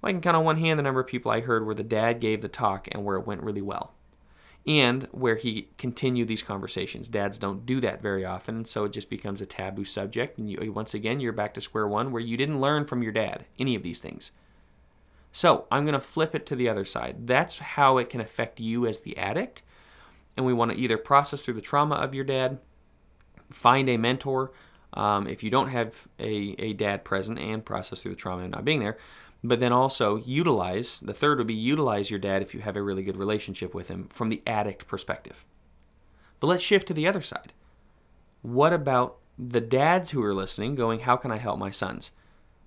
Well, 0.00 0.10
I 0.10 0.12
can 0.12 0.20
count 0.20 0.36
on 0.36 0.44
one 0.44 0.58
hand 0.58 0.78
the 0.78 0.82
number 0.82 1.00
of 1.00 1.06
people 1.06 1.30
I 1.30 1.40
heard 1.40 1.66
where 1.66 1.74
the 1.74 1.82
dad 1.82 2.20
gave 2.20 2.40
the 2.40 2.48
talk 2.48 2.88
and 2.92 3.04
where 3.04 3.16
it 3.16 3.26
went 3.26 3.42
really 3.42 3.62
well. 3.62 3.94
And 4.66 5.08
where 5.12 5.36
he 5.36 5.68
continued 5.78 6.28
these 6.28 6.42
conversations. 6.42 7.08
Dads 7.08 7.38
don't 7.38 7.64
do 7.64 7.80
that 7.80 8.02
very 8.02 8.24
often, 8.24 8.66
so 8.66 8.84
it 8.84 8.92
just 8.92 9.08
becomes 9.08 9.40
a 9.40 9.46
taboo 9.46 9.84
subject. 9.84 10.38
And 10.38 10.50
you, 10.50 10.72
once 10.72 10.92
again, 10.92 11.20
you're 11.20 11.32
back 11.32 11.54
to 11.54 11.60
square 11.60 11.88
one 11.88 12.12
where 12.12 12.20
you 12.20 12.36
didn't 12.36 12.60
learn 12.60 12.84
from 12.84 13.02
your 13.02 13.12
dad 13.12 13.46
any 13.58 13.74
of 13.74 13.82
these 13.82 14.00
things. 14.00 14.30
So 15.32 15.66
I'm 15.70 15.84
going 15.84 15.94
to 15.94 16.00
flip 16.00 16.34
it 16.34 16.44
to 16.46 16.56
the 16.56 16.68
other 16.68 16.84
side. 16.84 17.26
That's 17.26 17.58
how 17.58 17.98
it 17.98 18.10
can 18.10 18.20
affect 18.20 18.60
you 18.60 18.86
as 18.86 19.00
the 19.00 19.16
addict. 19.16 19.62
And 20.36 20.44
we 20.44 20.52
want 20.52 20.72
to 20.72 20.78
either 20.78 20.98
process 20.98 21.44
through 21.44 21.54
the 21.54 21.60
trauma 21.60 21.94
of 21.94 22.14
your 22.14 22.24
dad, 22.24 22.58
find 23.50 23.88
a 23.88 23.96
mentor. 23.96 24.52
Um, 24.92 25.26
if 25.26 25.42
you 25.42 25.50
don't 25.50 25.68
have 25.68 26.08
a, 26.18 26.54
a 26.58 26.72
dad 26.74 27.04
present 27.04 27.38
and 27.38 27.64
process 27.64 28.02
through 28.02 28.12
the 28.12 28.20
trauma 28.20 28.44
of 28.44 28.50
not 28.50 28.64
being 28.64 28.80
there, 28.80 28.98
but 29.42 29.60
then 29.60 29.72
also 29.72 30.16
utilize 30.16 31.00
the 31.00 31.14
third 31.14 31.38
would 31.38 31.46
be 31.46 31.54
utilize 31.54 32.10
your 32.10 32.18
dad 32.18 32.42
if 32.42 32.54
you 32.54 32.60
have 32.60 32.76
a 32.76 32.82
really 32.82 33.02
good 33.02 33.16
relationship 33.16 33.74
with 33.74 33.88
him 33.88 34.08
from 34.08 34.28
the 34.28 34.42
addict 34.46 34.86
perspective. 34.86 35.44
But 36.40 36.48
let's 36.48 36.62
shift 36.62 36.88
to 36.88 36.94
the 36.94 37.06
other 37.06 37.22
side. 37.22 37.52
What 38.42 38.72
about 38.72 39.18
the 39.38 39.60
dads 39.60 40.10
who 40.10 40.22
are 40.22 40.34
listening 40.34 40.74
going, 40.74 41.00
How 41.00 41.16
can 41.16 41.30
I 41.30 41.38
help 41.38 41.58
my 41.58 41.70
sons? 41.70 42.12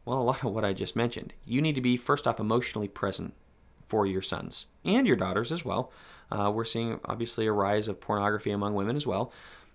Well, 0.05 0.19
a 0.19 0.23
lot 0.23 0.43
of 0.43 0.53
what 0.53 0.65
I 0.65 0.73
just 0.73 0.95
mentioned. 0.95 1.33
You 1.45 1.61
need 1.61 1.75
to 1.75 1.81
be, 1.81 1.95
first 1.95 2.25
off, 2.25 2.39
emotionally 2.39 2.87
present 2.87 3.33
for 3.87 4.05
your 4.05 4.21
sons 4.21 4.65
and 4.83 5.05
your 5.05 5.15
daughters 5.15 5.51
as 5.51 5.63
well. 5.63 5.91
Uh, 6.31 6.51
we're 6.53 6.65
seeing 6.65 6.99
obviously 7.05 7.45
a 7.45 7.51
rise 7.51 7.87
of 7.87 7.99
pornography 7.99 8.51
among 8.51 8.73
women 8.73 8.95
as 8.95 9.05
well, 9.05 9.31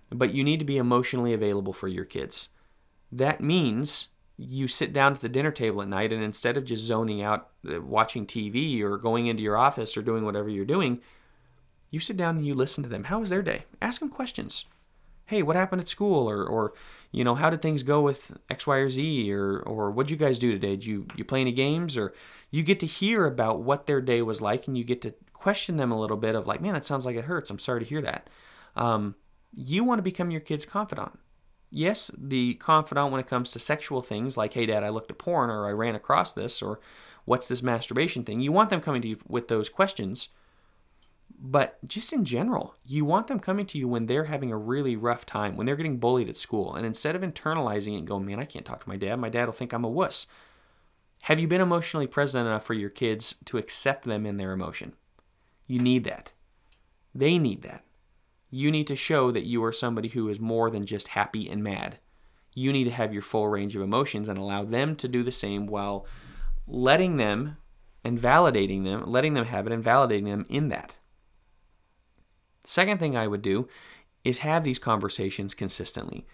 but 0.09 0.33
you 0.33 0.43
need 0.43 0.57
to 0.57 0.65
be 0.65 0.77
emotionally 0.77 1.33
available 1.33 1.71
for 1.71 1.87
your 1.87 2.03
kids. 2.03 2.49
That 3.11 3.41
means 3.41 4.07
you 4.37 4.67
sit 4.67 4.93
down 4.93 5.15
to 5.15 5.21
the 5.21 5.29
dinner 5.29 5.51
table 5.51 5.81
at 5.81 5.87
night 5.87 6.13
and 6.13 6.23
instead 6.23 6.57
of 6.57 6.65
just 6.65 6.83
zoning 6.83 7.21
out 7.21 7.49
uh, 7.67 7.81
watching 7.81 8.25
TV 8.25 8.81
or 8.81 8.97
going 8.97 9.27
into 9.27 9.41
your 9.41 9.57
office 9.57 9.97
or 9.97 10.01
doing 10.03 10.23
whatever 10.23 10.47
you're 10.47 10.65
doing, 10.65 11.01
you 11.89 11.99
sit 11.99 12.17
down 12.17 12.37
and 12.37 12.45
you 12.45 12.53
listen 12.53 12.83
to 12.83 12.89
them. 12.89 13.05
How 13.05 13.19
was 13.19 13.29
their 13.29 13.41
day? 13.41 13.63
Ask 13.81 13.99
them 13.99 14.09
questions. 14.09 14.65
Hey, 15.25 15.41
what 15.41 15.55
happened 15.55 15.81
at 15.81 15.89
school? 15.89 16.29
Or, 16.29 16.45
or 16.45 16.73
you 17.11 17.23
know, 17.23 17.35
how 17.35 17.49
did 17.49 17.61
things 17.61 17.83
go 17.83 18.01
with 18.01 18.37
X, 18.49 18.67
Y, 18.67 18.77
or 18.77 18.89
Z, 18.89 19.33
or 19.33 19.59
or 19.59 19.91
what'd 19.91 20.11
you 20.11 20.17
guys 20.17 20.39
do 20.39 20.51
today? 20.51 20.75
Did 20.75 20.85
you 20.85 21.07
you 21.15 21.25
play 21.25 21.41
any 21.41 21.51
games, 21.51 21.97
or 21.97 22.13
you 22.51 22.63
get 22.63 22.79
to 22.81 22.85
hear 22.85 23.25
about 23.25 23.61
what 23.61 23.87
their 23.87 24.01
day 24.01 24.21
was 24.21 24.41
like, 24.41 24.67
and 24.67 24.77
you 24.77 24.83
get 24.83 25.01
to 25.01 25.13
question 25.33 25.77
them 25.77 25.91
a 25.91 25.99
little 25.99 26.17
bit 26.17 26.35
of 26.35 26.47
like, 26.47 26.61
man, 26.61 26.73
that 26.73 26.85
sounds 26.85 27.05
like 27.05 27.15
it 27.15 27.25
hurts. 27.25 27.49
I'm 27.49 27.59
sorry 27.59 27.81
to 27.81 27.85
hear 27.85 28.01
that. 28.01 28.29
Um, 28.75 29.15
you 29.53 29.83
want 29.83 29.99
to 29.99 30.03
become 30.03 30.31
your 30.31 30.41
kid's 30.41 30.65
confidant. 30.65 31.17
Yes, 31.69 32.11
the 32.17 32.55
confidant 32.55 33.11
when 33.11 33.19
it 33.19 33.27
comes 33.27 33.51
to 33.51 33.59
sexual 33.59 34.01
things 34.01 34.37
like, 34.37 34.53
hey, 34.53 34.65
dad, 34.65 34.83
I 34.83 34.89
looked 34.89 35.11
at 35.11 35.17
porn, 35.17 35.49
or 35.49 35.67
I 35.67 35.71
ran 35.71 35.95
across 35.95 36.33
this, 36.33 36.61
or 36.61 36.79
what's 37.25 37.47
this 37.47 37.61
masturbation 37.61 38.23
thing? 38.23 38.39
You 38.39 38.51
want 38.51 38.69
them 38.69 38.81
coming 38.81 39.01
to 39.01 39.07
you 39.07 39.17
with 39.27 39.47
those 39.47 39.67
questions 39.67 40.29
but 41.39 41.77
just 41.87 42.13
in 42.13 42.25
general, 42.25 42.75
you 42.85 43.05
want 43.05 43.27
them 43.27 43.39
coming 43.39 43.65
to 43.67 43.77
you 43.77 43.87
when 43.87 44.07
they're 44.07 44.25
having 44.25 44.51
a 44.51 44.57
really 44.57 44.95
rough 44.95 45.25
time, 45.25 45.55
when 45.55 45.65
they're 45.65 45.75
getting 45.75 45.99
bullied 45.99 46.29
at 46.29 46.35
school. 46.35 46.73
And 46.73 46.85
instead 46.85 47.15
of 47.15 47.21
internalizing 47.21 47.93
it 47.93 47.99
and 47.99 48.07
going, 48.07 48.25
man, 48.25 48.39
I 48.39 48.45
can't 48.45 48.65
talk 48.65 48.83
to 48.83 48.89
my 48.89 48.97
dad, 48.97 49.17
my 49.17 49.29
dad 49.29 49.45
will 49.45 49.53
think 49.53 49.73
I'm 49.73 49.83
a 49.83 49.89
wuss. 49.89 50.25
Have 51.23 51.39
you 51.39 51.47
been 51.47 51.61
emotionally 51.61 52.07
present 52.07 52.47
enough 52.47 52.63
for 52.63 52.73
your 52.73 52.89
kids 52.89 53.35
to 53.45 53.57
accept 53.57 54.05
them 54.05 54.25
in 54.25 54.37
their 54.37 54.51
emotion? 54.51 54.93
You 55.67 55.79
need 55.79 56.05
that. 56.05 56.31
They 57.13 57.37
need 57.37 57.61
that. 57.63 57.83
You 58.49 58.71
need 58.71 58.87
to 58.87 58.95
show 58.95 59.31
that 59.31 59.45
you 59.45 59.63
are 59.63 59.73
somebody 59.73 60.09
who 60.09 60.29
is 60.29 60.39
more 60.39 60.69
than 60.69 60.85
just 60.85 61.09
happy 61.09 61.49
and 61.49 61.63
mad. 61.63 61.99
You 62.53 62.71
need 62.71 62.85
to 62.85 62.91
have 62.91 63.13
your 63.13 63.21
full 63.21 63.47
range 63.47 63.75
of 63.75 63.81
emotions 63.81 64.29
and 64.29 64.37
allow 64.37 64.63
them 64.63 64.95
to 64.97 65.07
do 65.07 65.21
the 65.23 65.31
same 65.31 65.67
while 65.67 66.05
letting 66.65 67.17
them 67.17 67.57
and 68.03 68.19
validating 68.19 68.83
them, 68.83 69.03
letting 69.05 69.33
them 69.33 69.45
have 69.45 69.67
it 69.67 69.73
and 69.73 69.83
validating 69.83 70.25
them 70.25 70.45
in 70.49 70.69
that. 70.69 70.97
Second 72.63 72.99
thing 72.99 73.15
I 73.15 73.27
would 73.27 73.41
do 73.41 73.67
is 74.23 74.39
have 74.39 74.63
these 74.63 74.79
conversations 74.79 75.53
consistently. 75.53 76.25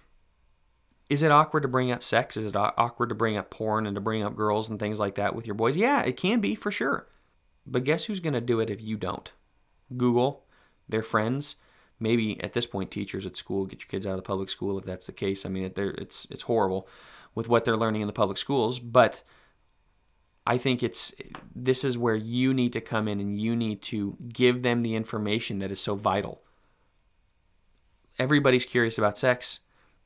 Is 1.10 1.22
it 1.22 1.32
awkward 1.32 1.62
to 1.62 1.68
bring 1.68 1.92
up 1.92 2.04
sex? 2.04 2.38
Is 2.38 2.46
it 2.46 2.56
awkward 2.56 3.10
to 3.10 3.16
bring 3.16 3.38
up 3.38 3.50
porn 3.50 3.86
and 3.86 3.96
to 3.96 4.02
bring 4.02 4.24
up 4.24 4.36
girls 4.36 4.70
and 4.70 4.80
things 4.80 5.00
like 5.00 5.16
that 5.16 5.36
with 5.36 5.46
your 5.46 5.54
boys? 5.56 5.78
Yeah, 5.78 6.02
it 6.02 6.18
can 6.18 6.40
be 6.40 6.56
for 6.56 6.72
sure. 6.72 7.08
But 7.68 7.84
guess 7.84 8.06
who's 8.06 8.20
going 8.20 8.34
to 8.34 8.42
do 8.42 8.60
it 8.60 8.70
if 8.70 8.82
you 8.82 8.98
don't? 8.98 9.32
Google, 9.96 10.46
their 10.90 11.04
friends, 11.04 11.58
maybe 12.04 12.40
at 12.44 12.54
this 12.54 12.68
point 12.68 12.92
teachers 12.92 13.26
at 13.26 13.38
school. 13.38 13.66
Get 13.66 13.82
your 13.82 13.88
kids 13.88 14.06
out 14.06 14.12
of 14.12 14.18
the 14.18 14.28
public 14.28 14.50
school 14.50 14.78
if 14.78 14.86
that's 14.86 15.08
the 15.08 15.14
case. 15.14 15.46
I 15.46 15.50
mean, 15.50 15.64
it, 15.64 15.78
it's 15.78 16.28
it's 16.30 16.44
horrible 16.44 16.88
with 17.34 17.48
what 17.48 17.66
they're 17.66 17.78
learning 17.78 18.02
in 18.02 18.08
the 18.08 18.14
public 18.14 18.38
schools, 18.38 18.80
but 18.80 19.24
I 20.46 20.58
think 20.58 20.84
it's 20.84 21.16
this 21.56 21.84
is 21.84 21.98
where 21.98 22.16
you 22.16 22.54
need 22.54 22.74
to 22.74 22.82
come 22.82 23.08
in 23.08 23.20
and 23.20 23.40
you 23.40 23.56
need 23.56 23.82
to 23.84 24.18
give 24.28 24.62
them 24.62 24.84
the 24.84 24.96
information 24.96 25.60
that 25.60 25.72
is 25.72 25.82
so 25.82 25.96
vital. 25.96 26.42
Everybody's 28.20 28.66
curious 28.66 28.98
about 28.98 29.18
sex. 29.18 29.60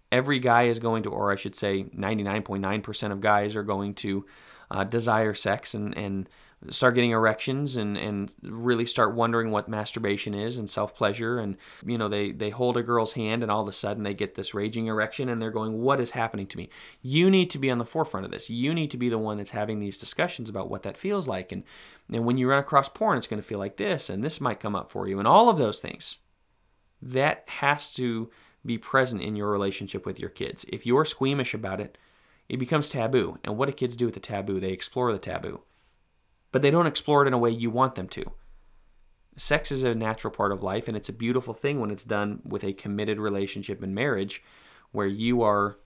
Every 0.09 0.39
guy 0.39 0.63
is 0.63 0.79
going 0.79 1.03
to, 1.03 1.09
or 1.09 1.33
I 1.33 1.35
should 1.35 1.55
say, 1.55 1.83
99.9% 1.83 3.11
of 3.11 3.19
guys 3.19 3.57
are 3.57 3.63
going 3.63 3.93
to 3.95 4.25
uh, 4.71 4.85
desire 4.85 5.33
sex 5.33 5.73
and, 5.73 5.97
and 5.97 6.29
start 6.69 6.95
getting 6.95 7.11
erections 7.11 7.75
and, 7.75 7.97
and 7.97 8.33
really 8.41 8.85
start 8.85 9.13
wondering 9.13 9.51
what 9.51 9.69
masturbation 9.69 10.33
is 10.33 10.57
and 10.57 10.69
self 10.69 10.95
pleasure. 10.95 11.39
And, 11.39 11.55
you 11.85 11.97
know, 11.97 12.09
they, 12.09 12.31
they 12.31 12.49
hold 12.49 12.77
a 12.77 12.83
girl's 12.83 13.13
hand 13.13 13.43
and 13.43 13.51
all 13.51 13.61
of 13.61 13.67
a 13.67 13.73
sudden 13.73 14.03
they 14.03 14.15
get 14.15 14.35
this 14.35 14.53
raging 14.53 14.87
erection 14.87 15.29
and 15.29 15.41
they're 15.41 15.51
going, 15.51 15.79
What 15.79 15.99
is 15.99 16.11
happening 16.11 16.47
to 16.47 16.57
me? 16.57 16.69
You 17.01 17.29
need 17.29 17.49
to 17.51 17.59
be 17.59 17.69
on 17.69 17.77
the 17.77 17.85
forefront 17.85 18.25
of 18.25 18.31
this. 18.31 18.49
You 18.49 18.73
need 18.73 18.91
to 18.91 18.97
be 18.97 19.09
the 19.09 19.19
one 19.19 19.37
that's 19.37 19.51
having 19.51 19.79
these 19.79 19.97
discussions 19.97 20.49
about 20.49 20.69
what 20.69 20.83
that 20.83 20.97
feels 20.97 21.27
like. 21.27 21.51
And, 21.51 21.63
and 22.11 22.25
when 22.25 22.37
you 22.37 22.49
run 22.49 22.59
across 22.59 22.89
porn, 22.89 23.17
it's 23.17 23.27
going 23.27 23.41
to 23.41 23.47
feel 23.47 23.59
like 23.59 23.77
this 23.77 24.09
and 24.09 24.23
this 24.23 24.41
might 24.41 24.59
come 24.59 24.75
up 24.75 24.89
for 24.89 25.07
you 25.07 25.19
and 25.19 25.27
all 25.27 25.49
of 25.49 25.57
those 25.57 25.79
things. 25.79 26.17
That 27.01 27.43
has 27.47 27.93
to 27.93 28.31
be 28.65 28.79
present 28.79 29.21
in 29.21 29.35
your 29.35 29.51
relationship 29.51 30.05
with 30.05 30.19
your 30.19 30.31
kids. 30.31 30.65
If 30.69 30.87
you're 30.87 31.05
squeamish 31.05 31.53
about 31.53 31.79
it, 31.79 31.99
it 32.49 32.57
becomes 32.57 32.89
taboo. 32.89 33.37
And 33.43 33.57
what 33.57 33.67
do 33.67 33.73
kids 33.73 33.95
do 33.95 34.05
with 34.05 34.15
the 34.15 34.19
taboo? 34.19 34.59
They 34.59 34.71
explore 34.71 35.11
the 35.11 35.19
taboo 35.19 35.61
but 36.51 36.61
they 36.61 36.71
don't 36.71 36.87
explore 36.87 37.23
it 37.23 37.27
in 37.27 37.33
a 37.33 37.37
way 37.37 37.49
you 37.49 37.69
want 37.69 37.95
them 37.95 38.07
to. 38.09 38.31
Sex 39.35 39.71
is 39.71 39.83
a 39.83 39.93
natural 39.93 40.33
part 40.33 40.51
of 40.51 40.63
life, 40.63 40.87
and 40.87 40.97
it's 40.97 41.09
a 41.09 41.13
beautiful 41.13 41.53
thing 41.53 41.79
when 41.79 41.91
it's 41.91 42.03
done 42.03 42.41
with 42.43 42.63
a 42.63 42.73
committed 42.73 43.19
relationship 43.19 43.83
and 43.83 43.93
marriage 43.93 44.43
where 44.91 45.05
you 45.05 45.41
are 45.43 45.77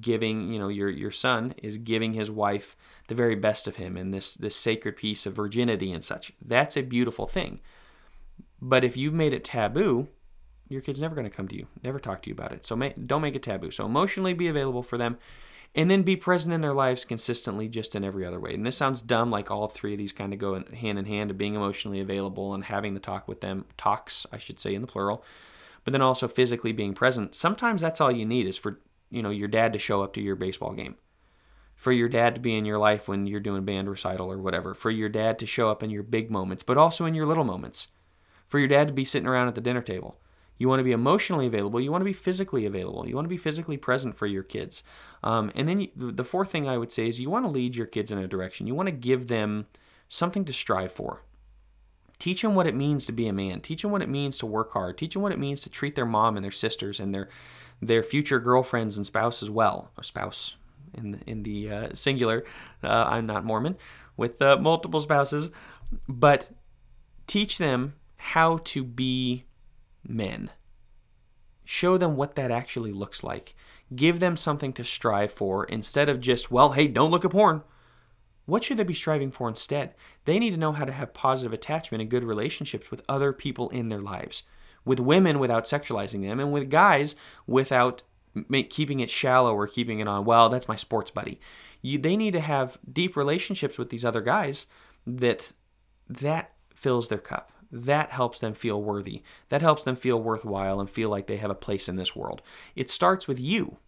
giving, 0.00 0.52
you 0.52 0.58
know, 0.58 0.68
your, 0.68 0.88
your 0.88 1.10
son 1.10 1.54
is 1.62 1.78
giving 1.78 2.14
his 2.14 2.30
wife 2.30 2.76
the 3.08 3.14
very 3.14 3.34
best 3.34 3.68
of 3.68 3.76
him 3.76 3.96
and 3.96 4.12
this, 4.12 4.34
this 4.34 4.56
sacred 4.56 4.96
piece 4.96 5.26
of 5.26 5.34
virginity 5.34 5.92
and 5.92 6.04
such. 6.04 6.32
That's 6.44 6.76
a 6.76 6.82
beautiful 6.82 7.26
thing. 7.26 7.60
But 8.60 8.84
if 8.84 8.96
you've 8.96 9.14
made 9.14 9.32
it 9.32 9.44
taboo, 9.44 10.08
your 10.68 10.80
kid's 10.80 11.00
never 11.00 11.14
going 11.14 11.28
to 11.28 11.36
come 11.36 11.48
to 11.48 11.56
you, 11.56 11.66
never 11.82 11.98
talk 11.98 12.22
to 12.22 12.30
you 12.30 12.34
about 12.34 12.52
it. 12.52 12.64
So 12.64 12.76
don't 12.76 13.22
make 13.22 13.36
it 13.36 13.42
taboo. 13.42 13.70
So 13.70 13.86
emotionally 13.86 14.34
be 14.34 14.48
available 14.48 14.82
for 14.82 14.98
them 14.98 15.18
and 15.74 15.90
then 15.90 16.02
be 16.02 16.16
present 16.16 16.54
in 16.54 16.60
their 16.60 16.74
lives 16.74 17.04
consistently 17.04 17.68
just 17.68 17.94
in 17.94 18.04
every 18.04 18.24
other 18.24 18.40
way. 18.40 18.54
And 18.54 18.66
this 18.66 18.76
sounds 18.76 19.02
dumb, 19.02 19.30
like 19.30 19.50
all 19.50 19.68
three 19.68 19.92
of 19.92 19.98
these 19.98 20.12
kind 20.12 20.32
of 20.32 20.38
go 20.38 20.62
hand 20.74 20.98
in 20.98 21.04
hand 21.04 21.30
of 21.30 21.38
being 21.38 21.54
emotionally 21.54 22.00
available 22.00 22.54
and 22.54 22.64
having 22.64 22.94
the 22.94 23.00
talk 23.00 23.28
with 23.28 23.40
them, 23.40 23.64
talks, 23.76 24.26
I 24.32 24.38
should 24.38 24.58
say, 24.58 24.74
in 24.74 24.80
the 24.80 24.86
plural, 24.86 25.22
but 25.84 25.92
then 25.92 26.02
also 26.02 26.26
physically 26.26 26.72
being 26.72 26.94
present. 26.94 27.34
Sometimes 27.34 27.80
that's 27.80 28.00
all 28.00 28.10
you 28.10 28.26
need 28.26 28.46
is 28.46 28.58
for, 28.58 28.80
you 29.10 29.22
know, 29.22 29.30
your 29.30 29.48
dad 29.48 29.72
to 29.72 29.78
show 29.78 30.02
up 30.02 30.14
to 30.14 30.20
your 30.20 30.36
baseball 30.36 30.72
game. 30.72 30.96
For 31.76 31.92
your 31.92 32.08
dad 32.08 32.34
to 32.34 32.40
be 32.40 32.56
in 32.56 32.64
your 32.64 32.78
life 32.78 33.06
when 33.06 33.26
you're 33.26 33.38
doing 33.38 33.64
band 33.64 33.88
recital 33.88 34.32
or 34.32 34.38
whatever. 34.38 34.74
For 34.74 34.90
your 34.90 35.08
dad 35.08 35.38
to 35.38 35.46
show 35.46 35.70
up 35.70 35.82
in 35.82 35.90
your 35.90 36.02
big 36.02 36.28
moments, 36.28 36.64
but 36.64 36.76
also 36.76 37.04
in 37.06 37.14
your 37.14 37.26
little 37.26 37.44
moments. 37.44 37.86
For 38.48 38.58
your 38.58 38.66
dad 38.66 38.88
to 38.88 38.94
be 38.94 39.04
sitting 39.04 39.28
around 39.28 39.46
at 39.46 39.54
the 39.54 39.60
dinner 39.60 39.82
table 39.82 40.18
you 40.58 40.68
want 40.68 40.80
to 40.80 40.84
be 40.84 40.92
emotionally 40.92 41.46
available. 41.46 41.80
You 41.80 41.90
want 41.90 42.02
to 42.02 42.06
be 42.06 42.12
physically 42.12 42.66
available. 42.66 43.08
You 43.08 43.14
want 43.14 43.24
to 43.24 43.30
be 43.30 43.36
physically 43.36 43.76
present 43.76 44.16
for 44.16 44.26
your 44.26 44.42
kids. 44.42 44.82
Um, 45.22 45.50
and 45.54 45.68
then 45.68 45.80
you, 45.80 45.88
the 45.96 46.24
fourth 46.24 46.50
thing 46.50 46.68
I 46.68 46.76
would 46.76 46.92
say 46.92 47.08
is 47.08 47.20
you 47.20 47.30
want 47.30 47.46
to 47.46 47.50
lead 47.50 47.76
your 47.76 47.86
kids 47.86 48.10
in 48.10 48.18
a 48.18 48.26
direction. 48.26 48.66
You 48.66 48.74
want 48.74 48.88
to 48.88 48.92
give 48.92 49.28
them 49.28 49.66
something 50.08 50.44
to 50.44 50.52
strive 50.52 50.92
for. 50.92 51.22
Teach 52.18 52.42
them 52.42 52.56
what 52.56 52.66
it 52.66 52.74
means 52.74 53.06
to 53.06 53.12
be 53.12 53.28
a 53.28 53.32
man. 53.32 53.60
Teach 53.60 53.82
them 53.82 53.92
what 53.92 54.02
it 54.02 54.08
means 54.08 54.38
to 54.38 54.46
work 54.46 54.72
hard. 54.72 54.98
Teach 54.98 55.14
them 55.14 55.22
what 55.22 55.32
it 55.32 55.38
means 55.38 55.60
to 55.62 55.70
treat 55.70 55.94
their 55.94 56.06
mom 56.06 56.36
and 56.36 56.44
their 56.44 56.50
sisters 56.50 56.98
and 56.98 57.14
their 57.14 57.28
their 57.80 58.02
future 58.02 58.40
girlfriends 58.40 58.96
and 58.96 59.06
spouse 59.06 59.40
as 59.40 59.48
well, 59.48 59.92
or 59.96 60.02
spouse 60.02 60.56
in 60.94 61.12
the, 61.12 61.18
in 61.26 61.44
the 61.44 61.70
uh, 61.70 61.88
singular. 61.94 62.44
Uh, 62.82 63.04
I'm 63.08 63.26
not 63.26 63.44
Mormon 63.44 63.76
with 64.16 64.42
uh, 64.42 64.56
multiple 64.56 64.98
spouses, 64.98 65.50
but 66.08 66.48
teach 67.28 67.58
them 67.58 67.94
how 68.16 68.58
to 68.64 68.82
be 68.82 69.44
men. 70.08 70.50
Show 71.64 71.98
them 71.98 72.16
what 72.16 72.34
that 72.34 72.50
actually 72.50 72.92
looks 72.92 73.22
like. 73.22 73.54
Give 73.94 74.20
them 74.20 74.36
something 74.36 74.72
to 74.72 74.84
strive 74.84 75.32
for 75.32 75.64
instead 75.64 76.08
of 76.08 76.20
just, 76.20 76.50
well, 76.50 76.72
hey, 76.72 76.88
don't 76.88 77.10
look 77.10 77.24
at 77.24 77.30
porn. 77.30 77.62
What 78.46 78.64
should 78.64 78.78
they 78.78 78.84
be 78.84 78.94
striving 78.94 79.30
for 79.30 79.48
instead? 79.48 79.94
They 80.24 80.38
need 80.38 80.52
to 80.52 80.56
know 80.56 80.72
how 80.72 80.86
to 80.86 80.92
have 80.92 81.12
positive 81.12 81.52
attachment 81.52 82.00
and 82.00 82.10
good 82.10 82.24
relationships 82.24 82.90
with 82.90 83.02
other 83.06 83.34
people 83.34 83.68
in 83.68 83.90
their 83.90 84.00
lives, 84.00 84.44
with 84.86 84.98
women 84.98 85.38
without 85.38 85.64
sexualizing 85.64 86.22
them, 86.22 86.40
and 86.40 86.50
with 86.50 86.70
guys 86.70 87.14
without 87.46 88.02
make, 88.48 88.70
keeping 88.70 89.00
it 89.00 89.10
shallow 89.10 89.54
or 89.54 89.66
keeping 89.66 90.00
it 90.00 90.08
on, 90.08 90.24
well, 90.24 90.48
that's 90.48 90.68
my 90.68 90.76
sports 90.76 91.10
buddy. 91.10 91.38
You, 91.82 91.98
they 91.98 92.16
need 92.16 92.32
to 92.32 92.40
have 92.40 92.78
deep 92.90 93.16
relationships 93.16 93.76
with 93.76 93.90
these 93.90 94.04
other 94.04 94.22
guys 94.22 94.66
that 95.06 95.52
that 96.08 96.52
fills 96.74 97.08
their 97.08 97.18
cup 97.18 97.52
that 97.70 98.10
helps 98.10 98.40
them 98.40 98.54
feel 98.54 98.82
worthy. 98.82 99.22
That 99.48 99.62
helps 99.62 99.84
them 99.84 99.96
feel 99.96 100.22
worthwhile 100.22 100.80
and 100.80 100.88
feel 100.88 101.10
like 101.10 101.26
they 101.26 101.36
have 101.36 101.50
a 101.50 101.54
place 101.54 101.88
in 101.88 101.96
this 101.96 102.16
world. 102.16 102.42
It 102.74 102.90
starts 102.90 103.28
with 103.28 103.40
you 103.40 103.78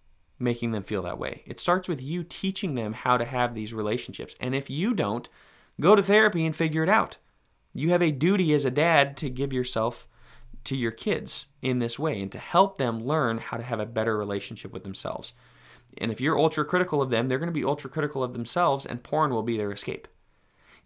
making 0.40 0.72
them 0.72 0.82
feel 0.82 1.02
that 1.02 1.18
way. 1.18 1.42
It 1.46 1.60
starts 1.60 1.88
with 1.88 2.02
you 2.02 2.24
teaching 2.24 2.74
them 2.74 2.94
how 2.94 3.18
to 3.18 3.24
have 3.24 3.54
these 3.54 3.74
relationships. 3.74 4.34
And 4.40 4.54
if 4.54 4.70
you 4.70 4.94
don't, 4.94 5.28
go 5.78 5.94
to 5.94 6.02
therapy 6.02 6.46
and 6.46 6.56
figure 6.56 6.82
it 6.82 6.88
out. 6.88 7.18
You 7.74 7.90
have 7.90 8.02
a 8.02 8.10
duty 8.10 8.52
as 8.54 8.64
a 8.64 8.70
dad 8.70 9.16
to 9.18 9.30
give 9.30 9.52
yourself 9.52 10.08
to 10.64 10.76
your 10.76 10.90
kids 10.90 11.46
in 11.62 11.78
this 11.78 11.98
way 11.98 12.20
and 12.20 12.32
to 12.32 12.38
help 12.38 12.78
them 12.78 13.04
learn 13.04 13.38
how 13.38 13.56
to 13.56 13.62
have 13.62 13.80
a 13.80 13.86
better 13.86 14.16
relationship 14.16 14.72
with 14.72 14.82
themselves. 14.82 15.34
And 15.98 16.10
if 16.10 16.20
you're 16.20 16.38
ultra 16.38 16.64
critical 16.64 17.02
of 17.02 17.10
them, 17.10 17.28
they're 17.28 17.38
going 17.38 17.48
to 17.48 17.52
be 17.52 17.64
ultra 17.64 17.90
critical 17.90 18.22
of 18.22 18.32
themselves, 18.32 18.86
and 18.86 19.02
porn 19.02 19.32
will 19.32 19.42
be 19.42 19.56
their 19.56 19.72
escape. 19.72 20.08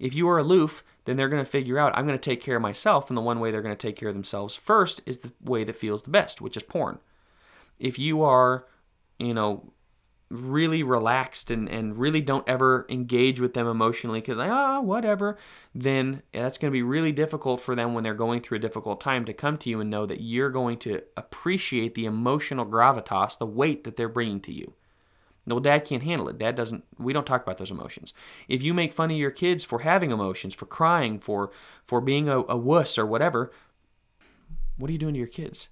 If 0.05 0.15
you 0.15 0.29
are 0.29 0.37
aloof, 0.37 0.85
then 1.07 1.17
they're 1.17 1.31
going 1.31 1.43
to 1.43 1.51
figure 1.51 1.79
out 1.79 1.97
I'm 1.97 2.07
going 2.07 2.19
to 2.19 2.23
take 2.23 2.43
care 2.43 2.57
of 2.57 2.63
myself, 2.63 3.09
and 3.09 3.17
the 3.17 3.23
one 3.23 3.41
way 3.41 3.51
they're 3.51 3.63
going 3.63 3.75
to 3.75 3.87
take 3.89 3.97
care 3.97 4.11
of 4.11 4.15
themselves 4.15 4.55
first 4.55 5.01
is 5.07 5.19
the 5.19 5.33
way 5.43 5.65
that 5.65 5.79
feels 5.79 6.03
the 6.03 6.11
best, 6.11 6.43
which 6.43 6.59
is 6.59 6.63
porn. 6.63 6.99
If 7.79 7.99
you 7.99 8.23
are, 8.23 8.67
you 9.19 9.33
know, 9.33 9.73
really 10.29 10.83
relaxed 10.83 11.51
and, 11.51 11.71
and 11.71 11.97
really 11.97 12.21
don't 12.21 12.47
ever 12.47 12.85
engage 12.91 13.41
with 13.41 13.55
them 13.55 13.67
emotionally 13.67 14.21
because 14.21 14.37
like 14.37 14.51
oh 14.53 14.81
whatever 14.81 15.37
then 15.75 16.23
that's 16.33 16.59
going 16.59 16.71
to 16.71 16.73
be 16.73 16.83
really 16.83 17.13
difficult 17.13 17.61
for 17.61 17.77
them 17.77 17.95
when 17.95 18.03
they're 18.03 18.15
going 18.15 18.41
through 18.41 18.57
a 18.57 18.61
difficult 18.61 19.01
time 19.01 19.25
to 19.25 19.33
come 19.33 19.57
to 19.57 19.71
you 19.71 19.81
and 19.81 19.91
know 19.91 20.07
that 20.07 20.23
you're 20.23 20.51
going 20.51 20.77
to 20.77 21.01
appreciate 21.17 21.95
the 21.95 22.07
emotional 22.07 22.67
gravitas 22.67 23.39
the 23.39 23.47
weight 23.47 23.85
that 23.85 23.97
they're 23.97 24.09
bringing 24.09 24.41
to 24.41 24.51
you 24.51 24.73
well, 25.47 25.61
dad 25.61 25.85
can't 25.85 26.03
handle 26.03 26.29
it. 26.29 26.39
Dad 26.39 26.55
doesn't. 26.55 26.85
We 26.99 27.13
don't 27.13 27.27
talk 27.27 27.43
about 27.43 27.59
those 27.59 27.71
emotions. 27.71 28.15
If 28.49 28.63
you 28.63 28.73
make 28.73 28.93
fun 28.93 29.11
of 29.11 29.17
your 29.17 29.31
kids 29.31 29.65
for 29.65 29.81
having 29.81 30.11
emotions, 30.11 30.55
for 30.55 30.67
crying, 30.67 31.19
for 31.19 31.51
for 31.85 32.01
being 32.01 32.29
a, 32.29 32.39
a 32.49 32.57
wuss 32.57 32.97
or 32.97 33.05
whatever, 33.05 33.53
what 34.77 34.89
are 34.89 34.93
you 34.93 34.99
doing 34.99 35.15
to 35.15 35.19
your 35.19 35.29
kids? 35.29 35.69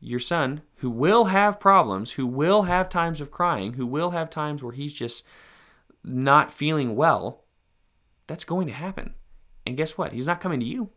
your 0.00 0.20
son, 0.20 0.62
who 0.76 0.90
will 0.90 1.26
have 1.26 1.60
problems, 1.60 2.12
who 2.12 2.26
will 2.26 2.62
have 2.62 2.88
times 2.88 3.20
of 3.20 3.30
crying, 3.30 3.74
who 3.74 3.86
will 3.86 4.10
have 4.10 4.30
times 4.30 4.62
where 4.62 4.72
he's 4.72 4.92
just 4.92 5.24
not 6.04 6.52
feeling 6.52 6.94
well, 6.94 7.44
that's 8.26 8.44
going 8.44 8.66
to 8.68 8.72
happen. 8.72 9.14
And 9.66 9.76
guess 9.76 9.98
what? 9.98 10.12
He's 10.12 10.26
not 10.26 10.40
coming 10.40 10.60
to 10.60 10.66
you. 10.66 10.90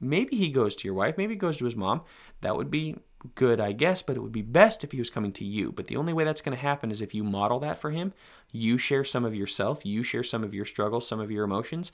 Maybe 0.00 0.36
he 0.36 0.50
goes 0.50 0.76
to 0.76 0.88
your 0.88 0.94
wife, 0.94 1.16
maybe 1.16 1.34
he 1.34 1.38
goes 1.38 1.56
to 1.58 1.64
his 1.64 1.76
mom. 1.76 2.02
That 2.42 2.56
would 2.56 2.70
be 2.70 2.96
good, 3.34 3.60
I 3.60 3.72
guess, 3.72 4.02
but 4.02 4.16
it 4.16 4.20
would 4.20 4.32
be 4.32 4.42
best 4.42 4.84
if 4.84 4.92
he 4.92 4.98
was 4.98 5.10
coming 5.10 5.32
to 5.32 5.44
you. 5.44 5.72
But 5.72 5.86
the 5.86 5.96
only 5.96 6.12
way 6.12 6.24
that's 6.24 6.40
going 6.40 6.56
to 6.56 6.62
happen 6.62 6.90
is 6.90 7.00
if 7.00 7.14
you 7.14 7.24
model 7.24 7.58
that 7.60 7.78
for 7.78 7.90
him. 7.90 8.12
You 8.52 8.78
share 8.78 9.04
some 9.04 9.24
of 9.24 9.34
yourself, 9.34 9.84
you 9.84 10.02
share 10.02 10.22
some 10.22 10.44
of 10.44 10.54
your 10.54 10.64
struggles, 10.64 11.08
some 11.08 11.20
of 11.20 11.30
your 11.30 11.44
emotions, 11.44 11.92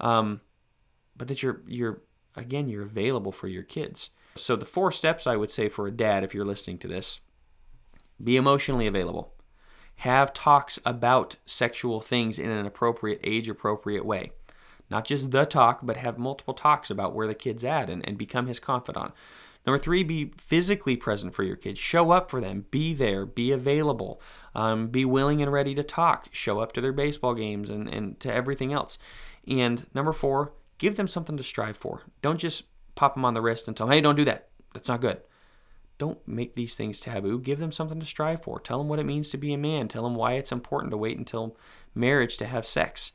um, 0.00 0.40
but 1.16 1.28
that 1.28 1.42
you're 1.42 1.60
you're 1.66 2.00
again 2.36 2.68
you're 2.68 2.82
available 2.82 3.32
for 3.32 3.48
your 3.48 3.62
kids. 3.62 4.10
So 4.36 4.56
the 4.56 4.64
four 4.64 4.90
steps 4.92 5.26
I 5.26 5.36
would 5.36 5.50
say 5.50 5.68
for 5.68 5.86
a 5.86 5.92
dad, 5.92 6.24
if 6.24 6.34
you're 6.34 6.44
listening 6.44 6.78
to 6.78 6.88
this, 6.88 7.20
be 8.22 8.36
emotionally 8.36 8.86
available. 8.86 9.34
Have 9.96 10.32
talks 10.32 10.78
about 10.86 11.36
sexual 11.44 12.00
things 12.00 12.38
in 12.38 12.50
an 12.50 12.64
appropriate, 12.64 13.20
age 13.22 13.48
appropriate 13.48 14.06
way. 14.06 14.32
Not 14.90 15.04
just 15.04 15.30
the 15.30 15.44
talk, 15.44 15.80
but 15.82 15.98
have 15.98 16.18
multiple 16.18 16.54
talks 16.54 16.90
about 16.90 17.14
where 17.14 17.26
the 17.26 17.34
kid's 17.34 17.64
at 17.64 17.90
and, 17.90 18.06
and 18.08 18.18
become 18.18 18.46
his 18.46 18.58
confidant. 18.58 19.12
Number 19.66 19.78
three, 19.78 20.02
be 20.02 20.32
physically 20.38 20.96
present 20.96 21.34
for 21.34 21.42
your 21.42 21.56
kids. 21.56 21.78
Show 21.78 22.10
up 22.10 22.30
for 22.30 22.40
them. 22.40 22.66
Be 22.70 22.94
there. 22.94 23.26
Be 23.26 23.52
available. 23.52 24.20
Um, 24.54 24.88
be 24.88 25.04
willing 25.04 25.42
and 25.42 25.52
ready 25.52 25.74
to 25.74 25.82
talk. 25.82 26.28
Show 26.32 26.60
up 26.60 26.72
to 26.72 26.80
their 26.80 26.92
baseball 26.92 27.34
games 27.34 27.68
and, 27.68 27.88
and 27.88 28.18
to 28.20 28.32
everything 28.32 28.72
else. 28.72 28.98
And 29.46 29.86
number 29.94 30.12
four, 30.12 30.54
give 30.78 30.96
them 30.96 31.08
something 31.08 31.36
to 31.36 31.42
strive 31.42 31.76
for. 31.76 32.02
Don't 32.22 32.40
just 32.40 32.64
pop 32.94 33.14
them 33.14 33.24
on 33.24 33.34
the 33.34 33.42
wrist 33.42 33.68
and 33.68 33.76
tell 33.76 33.86
them, 33.86 33.94
hey, 33.94 34.00
don't 34.00 34.16
do 34.16 34.24
that. 34.24 34.48
That's 34.72 34.88
not 34.88 35.02
good. 35.02 35.20
Don't 35.98 36.26
make 36.26 36.54
these 36.54 36.76
things 36.76 36.98
taboo. 36.98 37.38
Give 37.38 37.58
them 37.58 37.72
something 37.72 38.00
to 38.00 38.06
strive 38.06 38.42
for. 38.42 38.58
Tell 38.58 38.78
them 38.78 38.88
what 38.88 38.98
it 38.98 39.04
means 39.04 39.28
to 39.30 39.36
be 39.36 39.52
a 39.52 39.58
man. 39.58 39.86
Tell 39.86 40.04
them 40.04 40.14
why 40.14 40.32
it's 40.32 40.52
important 40.52 40.90
to 40.92 40.96
wait 40.96 41.18
until 41.18 41.56
marriage 41.94 42.38
to 42.38 42.46
have 42.46 42.66
sex. 42.66 43.12